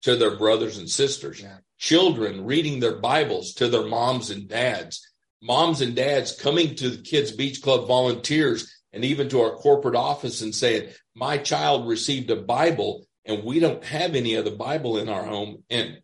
to 0.02 0.16
their 0.16 0.36
brothers 0.36 0.78
and 0.78 0.90
sisters, 0.90 1.40
yeah. 1.40 1.58
children 1.78 2.44
reading 2.44 2.80
their 2.80 2.96
Bibles 2.96 3.54
to 3.54 3.68
their 3.68 3.86
moms 3.86 4.30
and 4.30 4.48
dads, 4.48 5.11
moms 5.42 5.80
and 5.80 5.94
dads 5.94 6.32
coming 6.40 6.76
to 6.76 6.88
the 6.88 7.02
Kids 7.02 7.32
Beach 7.32 7.60
Club 7.60 7.86
volunteers 7.86 8.80
and 8.92 9.04
even 9.04 9.28
to 9.30 9.40
our 9.42 9.56
corporate 9.56 9.96
office 9.96 10.40
and 10.40 10.54
saying, 10.54 10.90
My 11.14 11.36
child 11.38 11.88
received 11.88 12.30
a 12.30 12.36
Bible 12.36 13.04
and 13.24 13.44
we 13.44 13.60
don't 13.60 13.84
have 13.84 14.14
any 14.14 14.36
other 14.36 14.50
Bible 14.50 14.98
in 14.98 15.08
our 15.08 15.24
home. 15.24 15.64
And 15.68 16.00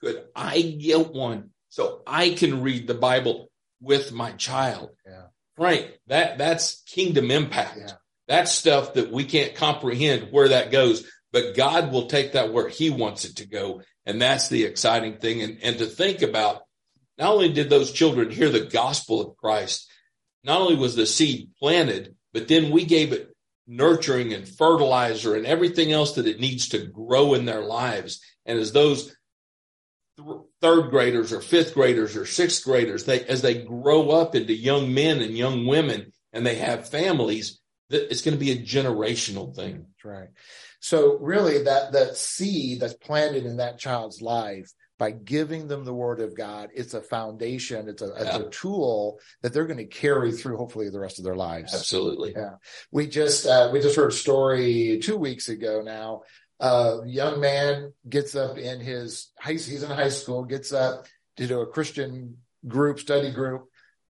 could 0.00 0.24
I 0.34 0.60
get 0.60 1.12
one 1.12 1.50
so 1.68 2.02
I 2.06 2.30
can 2.30 2.62
read 2.62 2.86
the 2.86 2.94
Bible 2.94 3.50
with 3.80 4.12
my 4.12 4.32
child? 4.32 4.90
Yeah. 5.06 5.26
Frank, 5.56 5.90
that 6.08 6.38
that's 6.38 6.82
kingdom 6.82 7.30
impact. 7.30 7.78
Yeah. 7.78 7.92
That's 8.26 8.50
stuff 8.50 8.94
that 8.94 9.12
we 9.12 9.24
can't 9.24 9.54
comprehend 9.54 10.28
where 10.30 10.48
that 10.48 10.72
goes, 10.72 11.06
but 11.32 11.54
God 11.54 11.92
will 11.92 12.06
take 12.06 12.32
that 12.32 12.52
where 12.52 12.68
he 12.68 12.90
wants 12.90 13.24
it 13.24 13.36
to 13.36 13.46
go. 13.46 13.82
And 14.06 14.20
that's 14.20 14.48
the 14.48 14.64
exciting 14.64 15.18
thing. 15.18 15.42
And, 15.42 15.58
and 15.62 15.78
to 15.78 15.86
think 15.86 16.22
about 16.22 16.62
not 17.18 17.32
only 17.32 17.52
did 17.52 17.70
those 17.70 17.92
children 17.92 18.30
hear 18.30 18.50
the 18.50 18.66
gospel 18.66 19.20
of 19.20 19.36
Christ, 19.36 19.90
not 20.42 20.60
only 20.60 20.76
was 20.76 20.96
the 20.96 21.06
seed 21.06 21.50
planted, 21.58 22.14
but 22.32 22.48
then 22.48 22.70
we 22.70 22.84
gave 22.84 23.12
it 23.12 23.34
nurturing 23.66 24.32
and 24.32 24.46
fertilizer 24.46 25.34
and 25.34 25.46
everything 25.46 25.92
else 25.92 26.14
that 26.14 26.26
it 26.26 26.40
needs 26.40 26.68
to 26.68 26.86
grow 26.86 27.34
in 27.34 27.44
their 27.44 27.62
lives. 27.62 28.20
And 28.44 28.58
as 28.58 28.72
those 28.72 29.14
th- 30.16 30.38
third 30.60 30.90
graders 30.90 31.32
or 31.32 31.40
fifth 31.40 31.74
graders 31.74 32.16
or 32.16 32.26
sixth 32.26 32.64
graders, 32.64 33.04
they, 33.04 33.24
as 33.24 33.40
they 33.40 33.62
grow 33.62 34.10
up 34.10 34.34
into 34.34 34.52
young 34.52 34.92
men 34.92 35.22
and 35.22 35.36
young 35.36 35.66
women 35.66 36.12
and 36.32 36.44
they 36.44 36.56
have 36.56 36.88
families, 36.88 37.60
it's 37.88 38.22
going 38.22 38.36
to 38.36 38.44
be 38.44 38.52
a 38.52 38.62
generational 38.62 39.54
thing. 39.54 39.86
That's 39.86 40.04
right. 40.04 40.28
So 40.80 41.16
really 41.18 41.62
that, 41.62 41.92
that 41.92 42.16
seed 42.16 42.80
that's 42.80 42.94
planted 42.94 43.46
in 43.46 43.58
that 43.58 43.78
child's 43.78 44.20
life 44.20 44.70
by 44.98 45.10
giving 45.10 45.66
them 45.66 45.84
the 45.84 45.92
word 45.92 46.20
of 46.20 46.36
God. 46.36 46.70
It's 46.74 46.94
a 46.94 47.00
foundation. 47.00 47.88
It's 47.88 48.02
a, 48.02 48.06
yeah. 48.06 48.22
it's 48.22 48.36
a 48.36 48.50
tool 48.50 49.18
that 49.42 49.52
they're 49.52 49.66
going 49.66 49.78
to 49.78 49.86
carry 49.86 50.32
through 50.32 50.56
hopefully 50.56 50.88
the 50.88 51.00
rest 51.00 51.18
of 51.18 51.24
their 51.24 51.34
lives. 51.34 51.74
Absolutely. 51.74 52.32
Yeah. 52.36 52.54
We 52.92 53.08
just, 53.08 53.46
uh, 53.46 53.70
we 53.72 53.80
just 53.80 53.96
heard 53.96 54.12
a 54.12 54.14
story 54.14 55.00
two 55.02 55.16
weeks 55.16 55.48
ago 55.48 55.82
now. 55.84 56.22
A 56.60 57.00
young 57.06 57.40
man 57.40 57.92
gets 58.08 58.36
up 58.36 58.56
in 58.56 58.80
his 58.80 59.32
high, 59.38 59.52
he's 59.52 59.82
in 59.82 59.90
high 59.90 60.08
school, 60.10 60.44
gets 60.44 60.72
up 60.72 61.06
to 61.36 61.46
do 61.46 61.60
a 61.60 61.66
Christian 61.66 62.38
group, 62.66 63.00
study 63.00 63.32
group. 63.32 63.68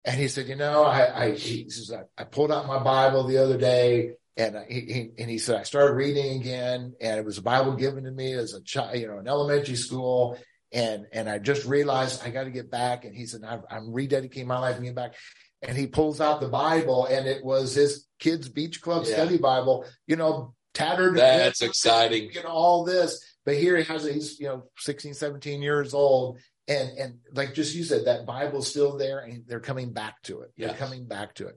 And 0.07 0.19
he 0.19 0.29
said, 0.29 0.49
you 0.49 0.57
know, 0.57 0.85
I, 0.85 1.25
I, 1.25 1.31
he 1.33 1.69
says, 1.69 1.93
I, 1.93 2.23
I 2.23 2.25
pulled 2.25 2.51
out 2.51 2.67
my 2.67 2.83
Bible 2.83 3.25
the 3.25 3.37
other 3.37 3.59
day 3.59 4.13
and 4.39 4.57
he, 4.67 4.81
he, 4.81 5.11
and 5.19 5.29
he 5.29 5.37
said, 5.37 5.61
I 5.61 5.65
started 5.65 5.93
reading 5.93 6.41
again 6.41 6.95
and 6.99 7.19
it 7.19 7.25
was 7.27 7.37
a 7.37 7.43
Bible 7.43 7.77
given 7.77 8.05
to 8.05 8.11
me 8.11 8.33
as 8.33 8.55
a 8.55 8.63
child, 8.63 8.97
you 8.99 9.07
know, 9.07 9.19
in 9.19 9.29
elementary 9.29 9.77
school 9.77 10.39
and 10.73 11.07
and 11.13 11.29
I 11.29 11.39
just 11.39 11.67
realized 11.67 12.23
I 12.25 12.31
got 12.31 12.45
to 12.45 12.51
get 12.51 12.71
back. 12.71 13.05
And 13.05 13.15
he 13.15 13.27
said, 13.27 13.43
I'm, 13.47 13.63
I'm 13.71 13.87
rededicating 13.89 14.47
my 14.47 14.59
life 14.59 14.77
and 14.77 14.85
get 14.85 14.95
back. 14.95 15.15
And 15.63 15.77
he 15.77 15.87
pulls 15.87 16.21
out 16.21 16.41
the 16.41 16.49
Bible, 16.49 17.05
and 17.07 17.27
it 17.27 17.45
was 17.45 17.75
his 17.75 18.07
kids' 18.19 18.49
beach 18.49 18.81
club 18.81 19.05
yeah. 19.05 19.15
study 19.15 19.37
Bible. 19.37 19.85
You 20.07 20.17
know, 20.17 20.55
tattered. 20.75 21.17
That's 21.17 21.61
exciting. 21.61 22.31
You 22.33 22.43
know 22.43 22.49
all 22.49 22.85
this, 22.85 23.23
but 23.45 23.57
here 23.57 23.77
he 23.77 23.85
has. 23.85 24.07
It, 24.07 24.15
he's 24.15 24.41
you 24.41 24.47
know 24.47 24.65
16, 24.79 25.15
17 25.15 25.61
years 25.61 25.93
old, 25.93 26.39
and 26.67 26.97
and 26.99 27.19
like 27.35 27.55
just 27.55 27.75
you 27.75 27.85
said, 27.85 28.07
that 28.07 28.25
Bible's 28.25 28.69
still 28.69 28.97
there, 28.97 29.19
and 29.19 29.45
they're 29.47 29.61
coming 29.61 29.93
back 29.93 30.23
to 30.23 30.41
it. 30.41 30.53
They're 30.57 30.75
coming 30.75 31.07
back 31.07 31.35
to 31.35 31.49
it. 31.49 31.57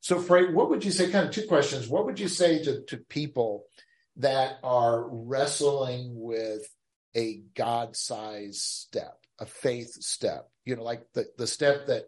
So, 0.00 0.20
Frank, 0.20 0.54
what 0.54 0.70
would 0.70 0.84
you 0.84 0.90
say? 0.90 1.10
Kind 1.10 1.26
of 1.26 1.34
two 1.34 1.46
questions. 1.46 1.88
What 1.88 2.06
would 2.06 2.20
you 2.20 2.28
say 2.28 2.62
to 2.62 2.82
to 2.84 2.98
people 3.08 3.64
that 4.16 4.58
are 4.62 5.08
wrestling 5.08 6.12
with 6.14 6.68
a 7.16 7.42
God 7.54 7.96
sized 7.96 8.60
step, 8.60 9.18
a 9.38 9.46
faith 9.46 9.92
step, 10.02 10.48
you 10.64 10.76
know, 10.76 10.82
like 10.82 11.02
the, 11.14 11.26
the 11.36 11.46
step 11.46 11.86
that 11.88 12.04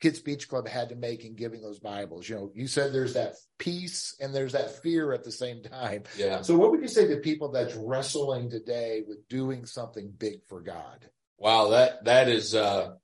Kids 0.00 0.20
Beach 0.20 0.48
Club 0.48 0.68
had 0.68 0.90
to 0.90 0.94
make 0.94 1.24
in 1.24 1.34
giving 1.34 1.62
those 1.62 1.78
Bibles. 1.78 2.28
You 2.28 2.36
know, 2.36 2.52
you 2.54 2.66
said 2.66 2.92
there's 2.92 3.14
that 3.14 3.34
peace 3.58 4.14
and 4.20 4.34
there's 4.34 4.52
that 4.52 4.82
fear 4.82 5.12
at 5.12 5.24
the 5.24 5.32
same 5.32 5.62
time. 5.62 6.04
Yeah. 6.16 6.42
So 6.42 6.56
what 6.56 6.70
would 6.70 6.82
you 6.82 6.88
say 6.88 7.08
to 7.08 7.16
people 7.16 7.50
that's 7.50 7.74
wrestling 7.74 8.50
today 8.50 9.02
with 9.06 9.26
doing 9.28 9.64
something 9.64 10.12
big 10.18 10.44
for 10.48 10.60
God? 10.60 11.08
Wow, 11.38 11.70
that 11.70 12.04
that 12.04 12.28
is 12.28 12.54
uh 12.54 12.94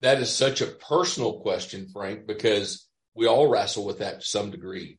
that 0.00 0.20
is 0.20 0.32
such 0.32 0.60
a 0.60 0.66
personal 0.66 1.40
question, 1.40 1.88
Frank, 1.92 2.26
because 2.26 2.86
we 3.14 3.26
all 3.26 3.48
wrestle 3.48 3.84
with 3.84 3.98
that 3.98 4.20
to 4.20 4.26
some 4.26 4.50
degree. 4.50 4.98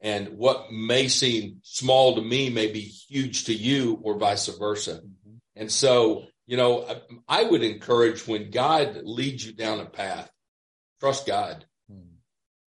And 0.00 0.28
what 0.38 0.70
may 0.70 1.08
seem 1.08 1.58
small 1.62 2.14
to 2.14 2.22
me 2.22 2.50
may 2.50 2.70
be 2.70 2.80
huge 2.82 3.44
to 3.46 3.54
you 3.54 3.98
or 4.02 4.16
vice 4.16 4.46
versa. 4.46 5.00
And 5.58 5.70
so, 5.70 6.26
you 6.46 6.56
know, 6.56 6.86
I, 7.28 7.40
I 7.40 7.42
would 7.42 7.64
encourage 7.64 8.26
when 8.26 8.50
God 8.50 9.00
leads 9.02 9.44
you 9.44 9.52
down 9.52 9.80
a 9.80 9.84
path, 9.84 10.30
trust 11.00 11.26
God. 11.26 11.66
Hmm. 11.90 12.14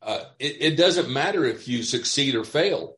Uh, 0.02 0.26
it, 0.38 0.58
it, 0.60 0.76
doesn't 0.76 1.10
matter 1.10 1.46
if 1.46 1.68
you 1.70 1.82
succeed 1.82 2.36
or 2.36 2.44
fail. 2.44 2.98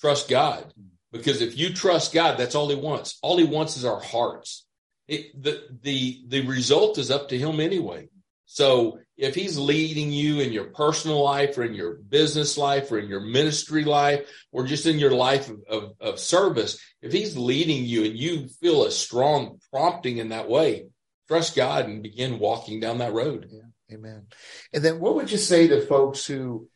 Trust 0.00 0.28
God. 0.28 0.72
Hmm. 0.74 0.86
Because 1.12 1.42
if 1.42 1.58
you 1.58 1.74
trust 1.74 2.14
God, 2.14 2.38
that's 2.38 2.54
all 2.54 2.68
he 2.68 2.74
wants. 2.74 3.18
All 3.22 3.36
he 3.36 3.44
wants 3.44 3.76
is 3.76 3.84
our 3.84 4.00
hearts. 4.00 4.66
It, 5.06 5.40
the, 5.42 5.62
the, 5.82 6.22
the 6.26 6.46
result 6.46 6.98
is 6.98 7.10
up 7.10 7.28
to 7.28 7.38
him 7.38 7.60
anyway. 7.60 8.08
So 8.50 8.98
if 9.18 9.34
he's 9.34 9.58
leading 9.58 10.10
you 10.10 10.40
in 10.40 10.54
your 10.54 10.70
personal 10.70 11.22
life 11.22 11.58
or 11.58 11.64
in 11.64 11.74
your 11.74 11.96
business 11.96 12.56
life 12.56 12.90
or 12.90 12.98
in 12.98 13.06
your 13.06 13.20
ministry 13.20 13.84
life 13.84 14.26
or 14.52 14.64
just 14.64 14.86
in 14.86 14.98
your 14.98 15.10
life 15.10 15.50
of, 15.50 15.60
of, 15.68 15.92
of, 16.00 16.18
service, 16.18 16.80
if 17.02 17.12
he's 17.12 17.36
leading 17.36 17.84
you 17.84 18.04
and 18.04 18.18
you 18.18 18.48
feel 18.48 18.86
a 18.86 18.90
strong 18.90 19.60
prompting 19.70 20.16
in 20.16 20.30
that 20.30 20.48
way, 20.48 20.86
trust 21.28 21.56
God 21.56 21.84
and 21.84 22.02
begin 22.02 22.38
walking 22.38 22.80
down 22.80 22.98
that 22.98 23.12
road. 23.12 23.50
Yeah. 23.50 23.96
Amen. 23.96 24.28
And 24.72 24.82
then 24.82 24.98
what 24.98 25.14
would 25.16 25.30
you 25.30 25.38
say 25.38 25.68
to 25.68 25.86
folks 25.86 26.24
who, 26.24 26.68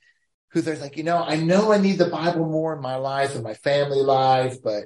who 0.50 0.60
they're 0.60 0.76
like, 0.76 0.98
you 0.98 1.04
know, 1.04 1.16
I 1.16 1.36
know 1.36 1.72
I 1.72 1.78
need 1.78 1.96
the 1.96 2.04
Bible 2.04 2.44
more 2.44 2.74
in 2.74 2.82
my 2.82 2.96
life 2.96 3.34
and 3.34 3.42
my 3.42 3.54
family 3.54 4.02
life, 4.02 4.58
but 4.62 4.84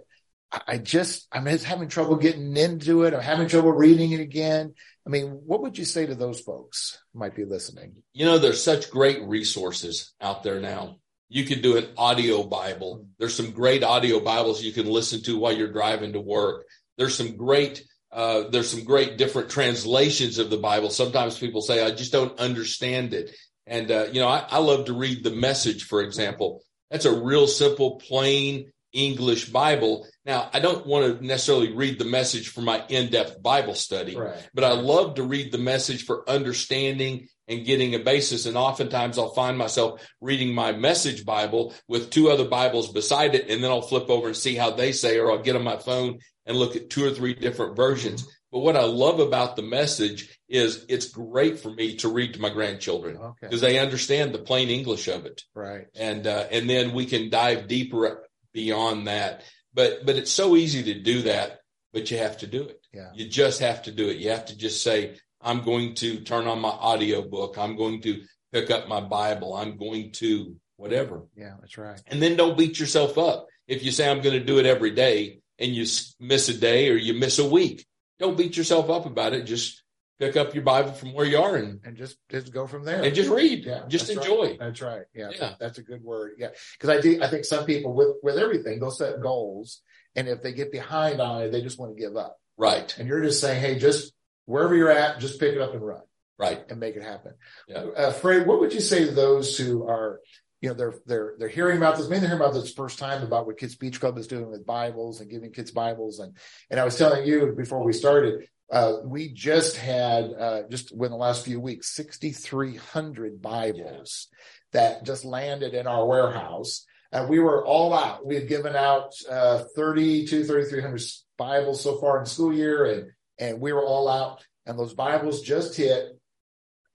I 0.69 0.78
just, 0.78 1.26
I'm 1.33 1.47
just 1.47 1.64
having 1.64 1.88
trouble 1.88 2.14
getting 2.14 2.57
into 2.57 3.02
it. 3.02 3.12
I'm 3.12 3.21
having 3.21 3.49
trouble 3.49 3.73
reading 3.73 4.12
it 4.12 4.21
again. 4.21 4.75
I 5.07 5.09
mean, 5.09 5.41
what 5.47 5.63
would 5.63 5.79
you 5.79 5.85
say 5.85 6.05
to 6.07 6.17
those 6.17 6.41
folks 6.41 6.99
might 7.15 7.37
be 7.37 7.45
listening? 7.45 8.03
You 8.13 8.27
know, 8.27 8.39
there's 8.39 8.63
such 8.63 8.91
great 8.91 9.23
resources 9.23 10.13
out 10.21 10.43
there 10.43 10.59
now. 10.61 10.97
You 11.29 11.45
can 11.45 11.63
do 11.63 11.77
an 11.77 11.87
audio 11.97 12.43
Bible. 12.43 13.07
There's 13.19 13.35
some 13.35 13.53
great 13.53 13.85
audio 13.85 14.19
Bibles 14.19 14.63
you 14.63 14.73
can 14.73 14.87
listen 14.87 15.23
to 15.23 15.39
while 15.39 15.53
you're 15.53 15.73
driving 15.73 16.13
to 16.15 16.21
work. 16.21 16.67
There's 16.99 17.17
some 17.17 17.37
great, 17.37 17.85
uh, 18.11 18.45
there's 18.51 18.71
some 18.71 18.85
great 18.85 19.17
different 19.17 19.51
translations 19.51 20.39
of 20.39 20.51
the 20.51 20.57
Bible. 20.57 20.91
Sometimes 20.91 21.39
people 21.39 21.63
say, 21.63 21.85
I 21.85 21.93
just 21.93 22.13
don't 22.13 22.39
understand 22.41 23.15
it. 23.15 23.31
And, 23.67 23.91
uh, 23.91 24.07
you 24.13 24.21
know, 24.21 24.29
I, 24.29 24.45
I 24.49 24.59
love 24.59 24.87
to 24.87 24.93
read 24.93 25.23
the 25.23 25.31
message, 25.31 25.85
for 25.85 26.03
example. 26.03 26.63
That's 26.91 27.05
a 27.05 27.21
real 27.21 27.47
simple, 27.47 27.97
plain, 27.97 28.73
English 28.93 29.50
Bible. 29.50 30.07
Now, 30.25 30.50
I 30.52 30.61
don't 30.61 30.87
want 30.87 31.19
to 31.19 31.26
necessarily 31.26 31.73
read 31.73 31.99
the 31.99 32.05
message 32.05 32.49
for 32.49 32.62
my 32.62 32.85
in-depth 32.88 33.43
Bible 33.43 33.75
study, 33.75 34.16
right. 34.16 34.49
but 34.55 34.64
I 34.64 34.73
love 34.73 35.16
to 35.16 35.23
read 35.23 35.52
the 35.52 35.59
message 35.59 36.05
for 36.05 36.28
understanding 36.28 37.28
and 37.49 37.64
getting 37.64 37.95
a 37.95 37.99
basis. 37.99 38.47
And 38.47 38.57
oftentimes 38.57 39.19
I'll 39.19 39.35
find 39.35 39.57
myself 39.57 40.07
reading 40.21 40.55
my 40.55 40.73
message 40.73 41.25
Bible 41.25 41.75
with 41.88 42.11
two 42.11 42.31
other 42.31 42.47
Bibles 42.47 42.93
beside 42.93 43.35
it. 43.35 43.49
And 43.49 43.62
then 43.62 43.71
I'll 43.71 43.83
flip 43.83 44.11
over 44.11 44.28
and 44.28 44.37
see 44.37 44.57
how 44.57 44.73
they 44.73 44.93
say, 44.93 45.19
or 45.19 45.31
I'll 45.31 45.43
get 45.43 45.57
on 45.57 45.62
my 45.62 45.76
phone 45.76 46.19
and 46.45 46.57
look 46.57 46.76
at 46.76 46.90
two 46.90 47.05
or 47.05 47.11
three 47.11 47.35
different 47.35 47.76
versions. 47.76 48.26
But 48.50 48.61
what 48.61 48.76
I 48.76 48.85
love 48.85 49.21
about 49.21 49.57
the 49.57 49.62
message 49.62 50.38
is 50.49 50.87
it's 50.88 51.11
great 51.11 51.61
for 51.61 51.71
me 51.71 51.97
to 51.97 52.09
read 52.09 52.35
to 52.35 52.40
my 52.40 52.50
grandchildren 52.50 53.19
because 53.40 53.62
okay. 53.62 53.75
they 53.75 53.78
understand 53.78 54.33
the 54.33 54.38
plain 54.38 54.69
English 54.69 55.09
of 55.09 55.26
it. 55.26 55.43
Right. 55.55 55.87
And, 55.95 56.26
uh, 56.26 56.47
and 56.50 56.71
then 56.71 56.95
we 56.95 57.07
can 57.07 57.28
dive 57.28 57.69
deeper 57.69 58.25
beyond 58.57 59.07
that. 59.07 59.43
But 59.75 60.07
but 60.07 60.17
it's 60.17 60.33
so 60.33 60.57
easy 60.57 60.83
to 60.85 61.01
do 61.01 61.23
that, 61.23 61.61
but 61.93 62.11
you 62.11 62.17
have 62.17 62.39
to 62.39 62.47
do 62.47 62.63
it. 62.63 62.81
Yeah. 62.93 63.11
You 63.15 63.29
just 63.29 63.61
have 63.61 63.83
to 63.83 63.93
do 63.93 64.09
it. 64.09 64.17
You 64.17 64.31
have 64.31 64.47
to 64.47 64.57
just 64.57 64.83
say, 64.83 65.19
I'm 65.41 65.61
going 65.63 65.95
to 65.97 66.21
turn 66.21 66.47
on 66.47 66.61
my 66.61 66.71
audio 66.71 67.21
book. 67.23 67.59
I'm 67.59 67.77
going 67.77 68.01
to 68.03 68.23
pick 68.53 68.71
up 68.71 68.89
my 68.89 69.01
Bible. 69.01 69.55
I'm 69.55 69.77
going 69.77 70.13
to 70.13 70.57
whatever. 70.79 71.27
Yeah, 71.37 71.55
that's 71.61 71.77
right. 71.77 72.01
And 72.07 72.21
then 72.21 72.37
don't 72.37 72.57
beat 72.57 72.81
yourself 72.81 73.19
up. 73.19 73.47
If 73.69 73.85
you 73.85 73.93
say 73.93 74.11
I'm 74.11 74.23
going 74.23 74.39
to 74.39 74.45
do 74.45 74.59
it 74.59 74.67
every 74.67 74.93
day 74.93 75.41
and 75.59 75.75
you 75.75 75.85
miss 76.19 76.49
a 76.49 76.55
day 76.55 76.89
or 76.89 76.97
you 76.97 77.13
miss 77.15 77.39
a 77.39 77.49
week, 77.49 77.87
don't 78.19 78.39
beat 78.39 78.57
yourself 78.57 78.89
up 78.89 79.05
about 79.05 79.35
it. 79.35 79.45
Just 79.45 79.83
pick 80.18 80.37
up 80.37 80.54
your 80.54 80.64
Bible 80.64 80.92
from 80.92 81.12
where 81.12 81.26
you 81.26 81.38
are 81.38 81.56
and 81.56 81.80
and 81.85 81.96
just 81.96 82.16
just 82.30 82.52
go 82.52 82.66
from 82.66 82.85
there 82.85 83.02
and 83.02 83.14
just 83.14 83.30
read. 83.30 83.64
Yeah, 83.64 83.82
just 83.88 84.06
that's 84.08 84.18
enjoy. 84.18 84.50
Right. 84.50 84.58
That's 84.58 84.82
right. 84.82 85.02
Yeah, 85.14 85.30
Yeah. 85.38 85.54
that's 85.61 85.78
a 85.78 85.82
good 85.82 86.02
word. 86.02 86.32
Yeah, 86.38 86.49
because 86.78 86.90
I 86.96 87.00
do. 87.00 87.23
I 87.23 87.28
think 87.28 87.44
some 87.44 87.64
people 87.66 87.94
with 87.94 88.16
with 88.23 88.38
everything 88.38 88.80
they'll 88.80 88.90
set 88.90 89.20
goals, 89.20 89.82
and 90.14 90.28
if 90.28 90.42
they 90.42 90.52
get 90.52 90.73
behind 90.73 91.20
on 91.20 91.42
it, 91.42 91.50
they 91.52 91.62
just 91.62 91.78
want 91.78 91.96
to 91.96 92.00
give 92.00 92.16
up. 92.16 92.38
Right. 92.56 92.96
And 92.99 93.06
you're 93.08 93.23
just 93.23 93.40
saying, 93.40 93.61
hey, 93.61 93.78
just 93.78 94.12
wherever 94.46 94.75
you're 94.75 94.90
at, 94.90 95.20
just 95.20 95.38
pick 95.38 95.54
it 95.54 95.61
up 95.61 95.75
and 95.75 95.85
run 95.87 96.00
Right. 96.38 96.64
and 96.70 96.80
make 96.80 96.96
it 96.96 97.02
happen. 97.02 97.35
Yeah. 97.68 97.78
Uh, 97.96 98.12
Fred, 98.12 98.46
what 98.46 98.61
would 98.61 98.73
you 98.73 98.80
say 98.80 99.04
to 99.04 99.11
those 99.11 99.58
who 99.58 99.87
are, 99.87 100.20
you 100.62 100.68
know, 100.70 100.75
they're 100.75 100.94
they're 101.04 101.35
they're 101.38 101.49
hearing 101.49 101.76
about 101.76 101.96
this, 101.99 102.08
maybe 102.08 102.20
they're 102.20 102.30
hearing 102.30 102.42
about 102.42 102.54
this 102.54 102.73
first 102.73 102.99
time 102.99 103.23
about 103.23 103.46
what 103.46 103.58
Kids 103.58 103.75
Beach 103.76 104.00
Club 104.00 104.16
is 104.16 104.26
doing 104.26 104.50
with 104.50 104.64
Bibles 104.64 105.20
and 105.20 105.30
giving 105.30 105.52
kids 105.52 105.70
Bibles, 105.70 106.18
and 106.20 106.35
and 106.70 106.80
I 106.80 106.85
was 106.85 106.96
telling 106.96 107.26
you 107.26 107.52
before 107.56 107.82
we 107.85 107.92
started, 107.92 108.49
uh, 108.70 108.94
we 109.04 109.32
just 109.32 109.76
had 109.76 110.32
uh, 110.38 110.62
just 110.70 110.92
in 110.92 110.99
the 110.99 111.16
last 111.16 111.44
few 111.44 111.61
weeks, 111.61 111.94
sixty 111.94 112.32
three 112.32 112.76
hundred 112.76 113.40
Bibles 113.40 114.28
that 114.73 115.04
just 115.04 115.25
landed 115.25 115.75
in 115.75 115.87
our 115.87 116.06
warehouse. 116.06 116.85
And 117.12 117.28
we 117.28 117.38
were 117.38 117.64
all 117.64 117.94
out. 117.94 118.26
We 118.26 118.35
had 118.35 118.49
given 118.49 118.75
out 118.75 119.12
uh, 119.30 119.62
32, 119.76 120.44
3,300 120.44 121.00
Bibles 121.38 121.80
so 121.80 121.99
far 121.99 122.18
in 122.18 122.25
the 122.25 122.30
school 122.30 122.52
year, 122.52 122.85
and 122.85 123.11
and 123.38 123.61
we 123.61 123.73
were 123.73 123.85
all 123.85 124.08
out. 124.08 124.44
And 124.66 124.78
those 124.78 124.94
Bibles 124.94 125.42
just 125.42 125.76
hit 125.76 126.18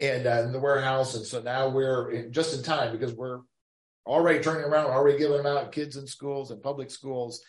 and 0.01 0.25
uh, 0.25 0.41
in 0.43 0.51
the 0.51 0.59
warehouse, 0.59 1.15
and 1.15 1.25
so 1.25 1.41
now 1.41 1.69
we're 1.69 2.11
in, 2.11 2.33
just 2.33 2.57
in 2.57 2.63
time 2.63 2.91
because 2.91 3.13
we're 3.13 3.41
already 4.05 4.39
turning 4.43 4.65
around, 4.65 4.87
already 4.87 5.19
giving 5.19 5.37
them 5.37 5.45
out 5.45 5.71
kids 5.71 5.95
in 5.95 6.07
schools 6.07 6.51
and 6.51 6.61
public 6.61 6.89
schools. 6.89 7.41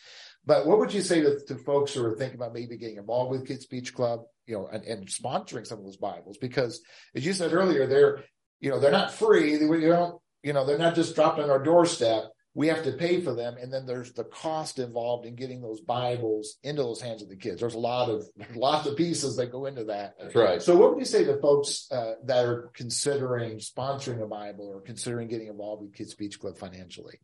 But 0.45 0.67
what 0.67 0.79
would 0.79 0.93
you 0.93 1.03
say 1.03 1.21
to, 1.21 1.39
to 1.47 1.57
folks 1.57 1.95
who 1.95 2.05
are 2.05 2.17
thinking 2.17 2.37
about 2.37 2.53
maybe 2.53 2.77
getting 2.77 2.97
involved 2.97 3.31
with 3.31 3.47
Kids 3.47 3.67
Beach 3.67 3.95
Club, 3.95 4.23
you 4.47 4.57
know, 4.57 4.67
and, 4.67 4.85
and 4.85 5.07
sponsoring 5.07 5.67
some 5.67 5.79
of 5.79 5.85
those 5.85 5.97
Bibles? 5.97 6.39
Because 6.39 6.81
as 7.15 7.25
you 7.25 7.33
said 7.33 7.53
earlier, 7.53 7.87
they're, 7.87 8.25
you 8.61 8.71
know, 8.71 8.81
they're 8.81 8.91
not 8.91 9.13
free. 9.13 9.57
They, 9.57 9.67
you 9.67 9.89
don't, 9.89 10.21
you 10.43 10.53
know, 10.53 10.67
they're 10.67 10.79
not 10.79 10.97
just 10.97 11.15
dropped 11.15 11.39
on 11.39 11.51
our 11.51 11.63
doorstep. 11.63 12.25
We 12.55 12.69
have 12.69 12.85
to 12.85 12.93
pay 12.93 13.23
for 13.23 13.35
them, 13.35 13.57
and 13.59 13.73
then 13.73 13.87
there's 13.87 14.13
the 14.13 14.25
cost 14.25 14.79
involved 14.79 15.25
in 15.25 15.37
getting 15.37 15.63
those 15.63 15.81
Bibles 15.81 16.59
into 16.63 16.83
those 16.83 17.01
hands 17.01 17.23
of 17.23 17.31
the 17.31 17.37
kids. 17.37 17.61
There's 17.61 17.73
a 17.73 17.79
lot 17.79 18.11
of 18.11 18.27
lots 18.55 18.87
of 18.87 18.95
pieces 18.95 19.37
that 19.37 19.51
go 19.51 19.65
into 19.65 19.85
that. 19.85 20.17
That's 20.21 20.35
right. 20.35 20.61
So, 20.61 20.77
what 20.77 20.91
would 20.91 20.99
you 20.99 21.07
say 21.07 21.25
to 21.25 21.41
folks 21.41 21.91
uh, 21.91 22.17
that 22.25 22.45
are 22.45 22.71
considering 22.75 23.57
sponsoring 23.57 24.23
a 24.23 24.27
Bible 24.27 24.67
or 24.67 24.83
considering 24.83 25.29
getting 25.29 25.47
involved 25.47 25.83
with 25.83 25.95
Kids 25.95 26.15
Beach 26.15 26.39
Club 26.39 26.59
financially? 26.59 27.21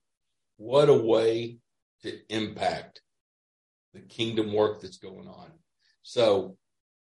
What 0.57 0.89
a 0.89 0.95
way 0.95 1.59
to 2.05 2.19
impact 2.31 3.03
the 4.03 4.15
kingdom 4.15 4.53
work 4.53 4.81
that's 4.81 4.99
going 4.99 5.29
on. 5.29 5.51
So, 6.03 6.57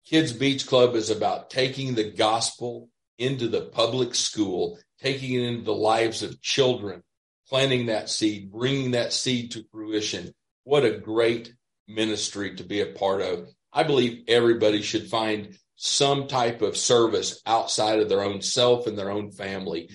Kids 0.05 0.33
Beach 0.33 0.67
Club 0.67 0.95
is 0.95 1.09
about 1.09 1.49
taking 1.49 1.95
the 1.95 2.11
gospel 2.11 2.89
into 3.17 3.47
the 3.47 3.61
public 3.61 4.15
school, 4.15 4.77
taking 5.01 5.33
it 5.33 5.47
into 5.47 5.63
the 5.63 5.73
lives 5.73 6.23
of 6.23 6.41
children, 6.41 7.03
planting 7.47 7.85
that 7.87 8.09
seed, 8.09 8.51
bringing 8.51 8.91
that 8.91 9.13
seed 9.13 9.51
to 9.51 9.65
fruition. 9.71 10.33
What 10.65 10.85
a 10.85 10.97
great 10.97 11.53
ministry 11.87 12.55
to 12.55 12.63
be 12.63 12.81
a 12.81 12.87
part 12.87 13.21
of. 13.21 13.47
I 13.71 13.83
believe 13.83 14.25
everybody 14.27 14.81
should 14.81 15.09
find 15.09 15.57
some 15.75 16.27
type 16.27 16.61
of 16.61 16.77
service 16.77 17.41
outside 17.45 17.99
of 17.99 18.09
their 18.09 18.21
own 18.21 18.41
self 18.41 18.87
and 18.87 18.97
their 18.97 19.11
own 19.11 19.31
family. 19.31 19.89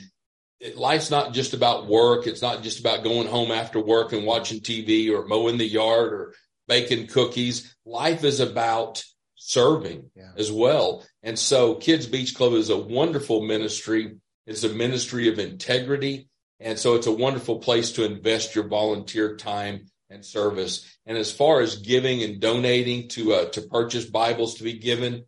It, 0.61 0.76
life's 0.76 1.11
not 1.11 1.33
just 1.33 1.54
about 1.54 1.87
work. 1.87 2.26
It's 2.26 2.42
not 2.42 2.62
just 2.62 2.80
about 2.80 3.04
going 3.04 3.28
home 3.28 3.50
after 3.50 3.80
work 3.80 4.12
and 4.12 4.26
watching 4.26 4.61
TV 4.61 5.11
or 5.11 5.26
mowing 5.26 5.59
the 5.59 5.68
yard 5.68 6.12
or 6.12 6.35
baking 6.69 7.09
cookies. 7.09 7.75
Life 7.85 8.23
is 8.25 8.41
about 8.41 9.03
serving 9.35 10.11
Yeah. 10.15 10.33
as 10.37 10.53
well. 10.53 11.05
And 11.23 11.39
so 11.39 11.75
Kids 11.75 12.07
Beach 12.07 12.35
Club 12.35 12.53
is 12.53 12.71
a 12.71 12.77
wonderful 12.77 13.43
ministry. 13.43 14.16
It's 14.47 14.64
a 14.64 14.69
ministry 14.69 15.29
of 15.29 15.38
integrity. 15.38 16.29
And 16.61 16.79
so 16.79 16.95
it's 16.97 17.07
a 17.07 17.12
wonderful 17.12 17.59
place 17.59 17.92
to 17.92 18.05
invest 18.05 18.55
your 18.55 18.66
volunteer 18.69 19.37
time 19.37 19.87
and 20.11 20.25
service. 20.25 20.85
And 21.07 21.16
as 21.16 21.33
far 21.33 21.61
as 21.61 21.77
giving 21.77 22.23
and 22.23 22.40
donating 22.40 23.09
to, 23.11 23.35
uh, 23.35 23.45
to 23.51 23.62
purchase 23.62 24.07
Bibles 24.07 24.57
to 24.57 24.64
be 24.64 24.75
given, 24.75 25.25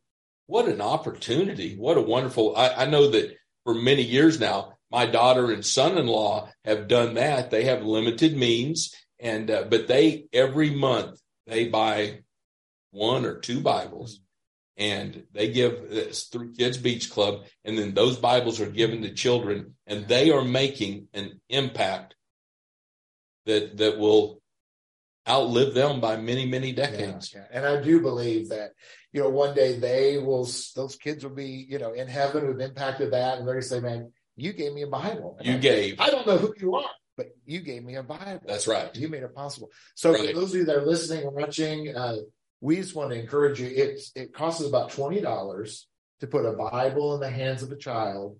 what 0.47 0.67
an 0.67 0.81
opportunity. 0.81 1.77
What 1.77 1.97
a 1.97 2.03
wonderful, 2.03 2.57
I, 2.57 2.71
I 2.71 2.87
know 2.87 3.11
that 3.11 3.37
for 3.65 3.75
many 3.75 4.03
years 4.03 4.41
now, 4.41 4.73
my 4.91 5.07
daughter 5.07 5.53
and 5.53 5.65
son-in-law 5.65 6.51
have 6.65 6.89
done 6.89 7.15
that. 7.15 7.51
They 7.51 7.65
have 7.65 7.85
limited 7.85 8.37
means 8.37 8.93
and, 9.21 9.51
uh, 9.51 9.65
but 9.71 9.87
they, 9.87 10.27
every 10.33 10.71
month 10.71 11.21
they 11.51 11.69
buy 11.69 12.21
one 12.93 13.25
or 13.27 13.39
two 13.39 13.61
Bibles 13.61 14.21
and 14.77 15.25
they 15.33 15.51
give 15.53 15.91
this 15.91 16.25
through 16.25 16.55
Kids 16.55 16.79
Beach 16.79 17.11
Club, 17.11 17.45
and 17.67 17.77
then 17.77 17.93
those 17.93 18.17
Bibles 18.17 18.61
are 18.61 18.71
given 18.71 19.03
to 19.03 19.13
children, 19.13 19.75
and 19.87 20.09
they 20.09 20.31
are 20.31 20.43
making 20.45 21.09
an 21.13 21.39
impact 21.51 22.15
that 23.45 23.77
that 23.77 23.99
will 23.99 24.41
outlive 25.29 25.75
them 25.75 26.01
by 26.01 26.17
many 26.17 26.47
many 26.47 26.73
decades. 26.73 27.33
Yeah, 27.35 27.41
yeah. 27.41 27.59
And 27.59 27.67
I 27.67 27.83
do 27.83 28.01
believe 28.01 28.49
that, 28.49 28.71
you 29.13 29.21
know, 29.23 29.29
one 29.29 29.55
day 29.55 29.79
they 29.79 30.17
will, 30.17 30.49
those 30.75 30.97
kids 30.97 31.25
will 31.25 31.35
be, 31.35 31.67
you 31.69 31.79
know, 31.79 31.93
in 31.93 32.09
heaven 32.09 32.47
who've 32.47 32.59
impacted 32.61 33.13
that. 33.13 33.37
And 33.39 33.47
they're 33.47 33.57
going 33.57 33.63
to 33.63 33.69
say, 33.69 33.81
man, 33.81 34.13
you 34.37 34.55
gave 34.55 34.73
me 34.73 34.83
a 34.83 34.87
Bible. 34.87 35.37
And 35.39 35.47
You 35.47 35.55
I- 35.55 35.59
gave. 35.59 36.01
I 36.01 36.09
don't 36.11 36.27
know 36.27 36.39
who 36.39 36.55
you 36.59 36.75
are, 36.77 36.91
but 37.21 37.35
you 37.45 37.61
gave 37.61 37.85
me 37.85 37.97
a 37.97 38.03
Bible. 38.03 38.41
That's 38.47 38.67
right. 38.67 38.95
You 38.97 39.09
made 39.09 39.23
it 39.23 39.35
possible. 39.35 39.69
So 39.95 40.13
Right. 40.13 40.29
for 40.35 40.41
those 40.41 40.51
of 40.55 40.57
you 40.57 40.65
that 40.65 40.77
are 40.77 40.87
listening 40.87 41.27
and 41.27 41.37
watching, 41.37 41.95
uh, 41.95 42.17
we 42.63 42.77
just 42.77 42.95
want 42.95 43.11
to 43.11 43.19
encourage 43.21 43.61
you. 43.61 43.67
It's, 43.69 44.11
it 44.15 44.33
costs 44.33 44.63
us 44.63 44.69
about 44.69 44.91
$20 44.91 45.87
to 46.21 46.27
put 46.27 46.47
a 46.47 46.53
Bible 46.53 47.15
in 47.15 47.21
the 47.21 47.29
hands 47.31 47.63
of 47.63 47.71
a 47.73 47.77
child. 47.77 48.39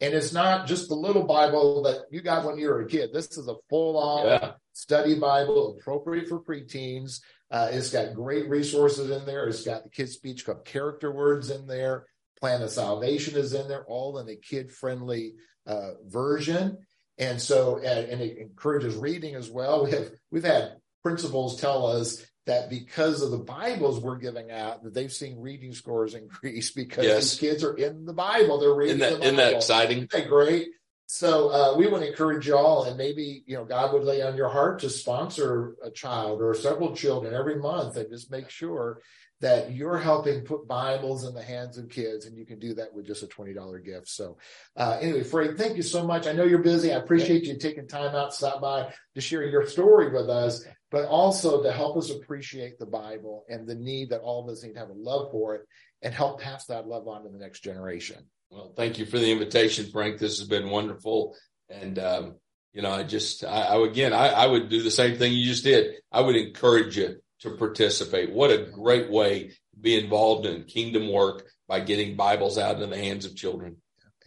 And 0.00 0.14
it's 0.14 0.32
not 0.32 0.66
just 0.66 0.88
the 0.88 0.94
little 0.94 1.24
Bible 1.24 1.82
that 1.82 2.06
you 2.10 2.22
got 2.22 2.44
when 2.46 2.56
you 2.58 2.68
were 2.68 2.80
a 2.80 2.88
kid. 2.88 3.10
This 3.12 3.36
is 3.36 3.48
a 3.48 3.56
full 3.68 3.98
on 3.98 4.26
Yeah. 4.26 4.52
study 4.72 5.18
Bible 5.18 5.76
appropriate 5.78 6.26
for 6.28 6.40
preteens. 6.40 7.20
Uh, 7.50 7.68
it's 7.70 7.90
got 7.90 8.14
great 8.14 8.48
resources 8.48 9.10
in 9.10 9.26
there. 9.26 9.46
It's 9.46 9.62
got 9.62 9.84
the 9.84 9.90
Kids 9.90 10.16
Beach 10.16 10.44
Club 10.46 10.64
character 10.64 11.12
words 11.12 11.50
in 11.50 11.66
there. 11.66 12.06
Plan 12.40 12.62
of 12.62 12.70
Salvation 12.70 13.36
is 13.36 13.52
in 13.52 13.68
there, 13.68 13.84
all 13.84 14.18
in 14.18 14.28
a 14.28 14.36
kid 14.36 14.72
friendly 14.72 15.34
uh, 15.66 15.90
version. 16.06 16.78
And 17.18 17.40
so, 17.40 17.78
and, 17.78 18.20
it 18.20 18.38
encourages 18.38 18.96
reading 18.96 19.34
as 19.34 19.50
well. 19.50 19.84
We 19.84 19.90
have 19.92 20.10
we've 20.30 20.44
had 20.44 20.76
principals 21.02 21.60
tell 21.60 21.86
us 21.86 22.24
that 22.46 22.70
because 22.70 23.22
of 23.22 23.30
the 23.30 23.38
Bibles 23.38 24.00
we're 24.00 24.16
giving 24.16 24.50
out, 24.50 24.82
that 24.82 24.94
they've 24.94 25.12
seen 25.12 25.38
reading 25.40 25.72
scores 25.74 26.14
increase 26.14 26.70
because 26.70 27.04
Yes. 27.04 27.30
these 27.30 27.38
kids 27.38 27.64
are 27.64 27.74
in 27.74 28.04
the 28.04 28.12
Bible. 28.12 28.58
They're 28.58 28.74
reading 28.74 28.96
Isn't 28.96 29.10
that, 29.10 29.18
the 29.18 29.24
isn't 29.24 29.36
that 29.36 29.54
exciting? 29.54 29.98
Isn't 29.98 30.10
that 30.10 30.28
great? 30.28 30.68
So 31.06 31.50
uh, 31.50 31.76
we 31.76 31.88
want 31.88 32.02
to 32.04 32.08
encourage 32.08 32.48
y'all, 32.48 32.84
and 32.84 32.96
maybe 32.96 33.44
you 33.46 33.54
know 33.54 33.66
God 33.66 33.92
would 33.92 34.04
lay 34.04 34.22
on 34.22 34.34
your 34.34 34.48
heart 34.48 34.78
to 34.80 34.88
sponsor 34.88 35.76
a 35.84 35.90
child 35.90 36.40
or 36.40 36.54
several 36.54 36.96
children 36.96 37.34
every 37.34 37.56
month, 37.56 37.96
and 37.96 38.08
just 38.10 38.30
make 38.30 38.48
sure 38.48 39.02
that 39.42 39.72
you're 39.72 39.98
helping 39.98 40.44
put 40.44 40.66
Bibles 40.66 41.26
in 41.26 41.34
the 41.34 41.42
hands 41.42 41.76
of 41.76 41.90
kids, 41.90 42.24
and 42.24 42.38
you 42.38 42.46
can 42.46 42.58
do 42.58 42.74
that 42.74 42.94
with 42.94 43.06
just 43.06 43.22
a 43.22 43.26
twenty 43.26 43.52
dollar 43.52 43.78
gift. 43.78 44.08
So 44.08 44.38
uh, 44.76 44.98
anyway, 45.00 45.24
Fred, 45.24 45.58
thank 45.58 45.76
you 45.76 45.82
so 45.82 46.06
much. 46.06 46.26
I 46.26 46.32
know 46.32 46.44
you're 46.44 46.60
busy. 46.60 46.92
I 46.92 46.96
appreciate 46.96 47.44
you 47.44 47.58
taking 47.58 47.86
time 47.86 48.14
out 48.14 48.30
to 48.30 48.36
stop 48.36 48.62
by 48.62 48.94
to 49.14 49.20
share 49.20 49.44
your 49.44 49.66
story 49.66 50.10
with 50.10 50.30
us, 50.30 50.64
but 50.90 51.06
also 51.06 51.62
to 51.62 51.72
help 51.72 51.98
us 51.98 52.10
appreciate 52.10 52.78
the 52.78 52.86
Bible 52.86 53.44
and 53.48 53.68
the 53.68 53.74
need 53.74 54.10
that 54.10 54.20
all 54.20 54.42
of 54.42 54.50
us 54.50 54.62
need 54.62 54.74
to 54.74 54.78
have 54.78 54.90
a 54.90 54.94
love 54.94 55.30
for 55.32 55.56
it, 55.56 55.62
and 56.00 56.14
help 56.14 56.40
pass 56.40 56.64
that 56.66 56.86
love 56.86 57.06
on 57.06 57.24
to 57.24 57.28
the 57.28 57.38
next 57.38 57.60
generation. 57.60 58.24
Well, 58.50 58.72
thank 58.76 58.98
you 58.98 59.06
for 59.06 59.18
the 59.18 59.32
invitation, 59.32 59.90
Frank. 59.90 60.18
This 60.18 60.38
has 60.38 60.46
been 60.46 60.70
wonderful. 60.70 61.34
And, 61.70 61.98
um, 61.98 62.34
you 62.74 62.82
know, 62.82 62.90
I 62.90 63.02
just, 63.02 63.44
I, 63.44 63.62
I 63.62 63.86
again, 63.86 64.12
I, 64.12 64.28
I 64.28 64.46
would 64.46 64.68
do 64.68 64.82
the 64.82 64.90
same 64.90 65.16
thing 65.16 65.32
you 65.32 65.46
just 65.46 65.64
did. 65.64 65.94
I 66.12 66.20
would 66.20 66.36
encourage 66.36 66.98
you 66.98 67.16
to 67.42 67.50
participate. 67.50 68.32
What 68.32 68.50
a 68.50 68.58
great 68.58 69.10
way 69.10 69.48
to 69.48 69.80
be 69.80 69.98
involved 69.98 70.46
in 70.46 70.64
kingdom 70.64 71.12
work 71.12 71.46
by 71.68 71.80
getting 71.80 72.16
Bibles 72.16 72.58
out 72.58 72.76
into 72.76 72.86
the 72.86 72.96
hands 72.96 73.24
of 73.24 73.36
children. 73.36 73.76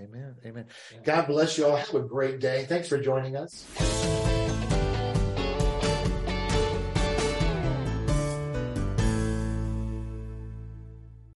Amen. 0.01 0.35
Amen. 0.45 0.65
God 1.05 1.27
bless 1.27 1.57
you 1.57 1.65
all. 1.65 1.77
Have 1.77 1.95
a 1.95 2.01
great 2.01 2.39
day. 2.39 2.65
Thanks 2.67 2.89
for 2.89 2.99
joining 2.99 3.37
us. 3.37 4.24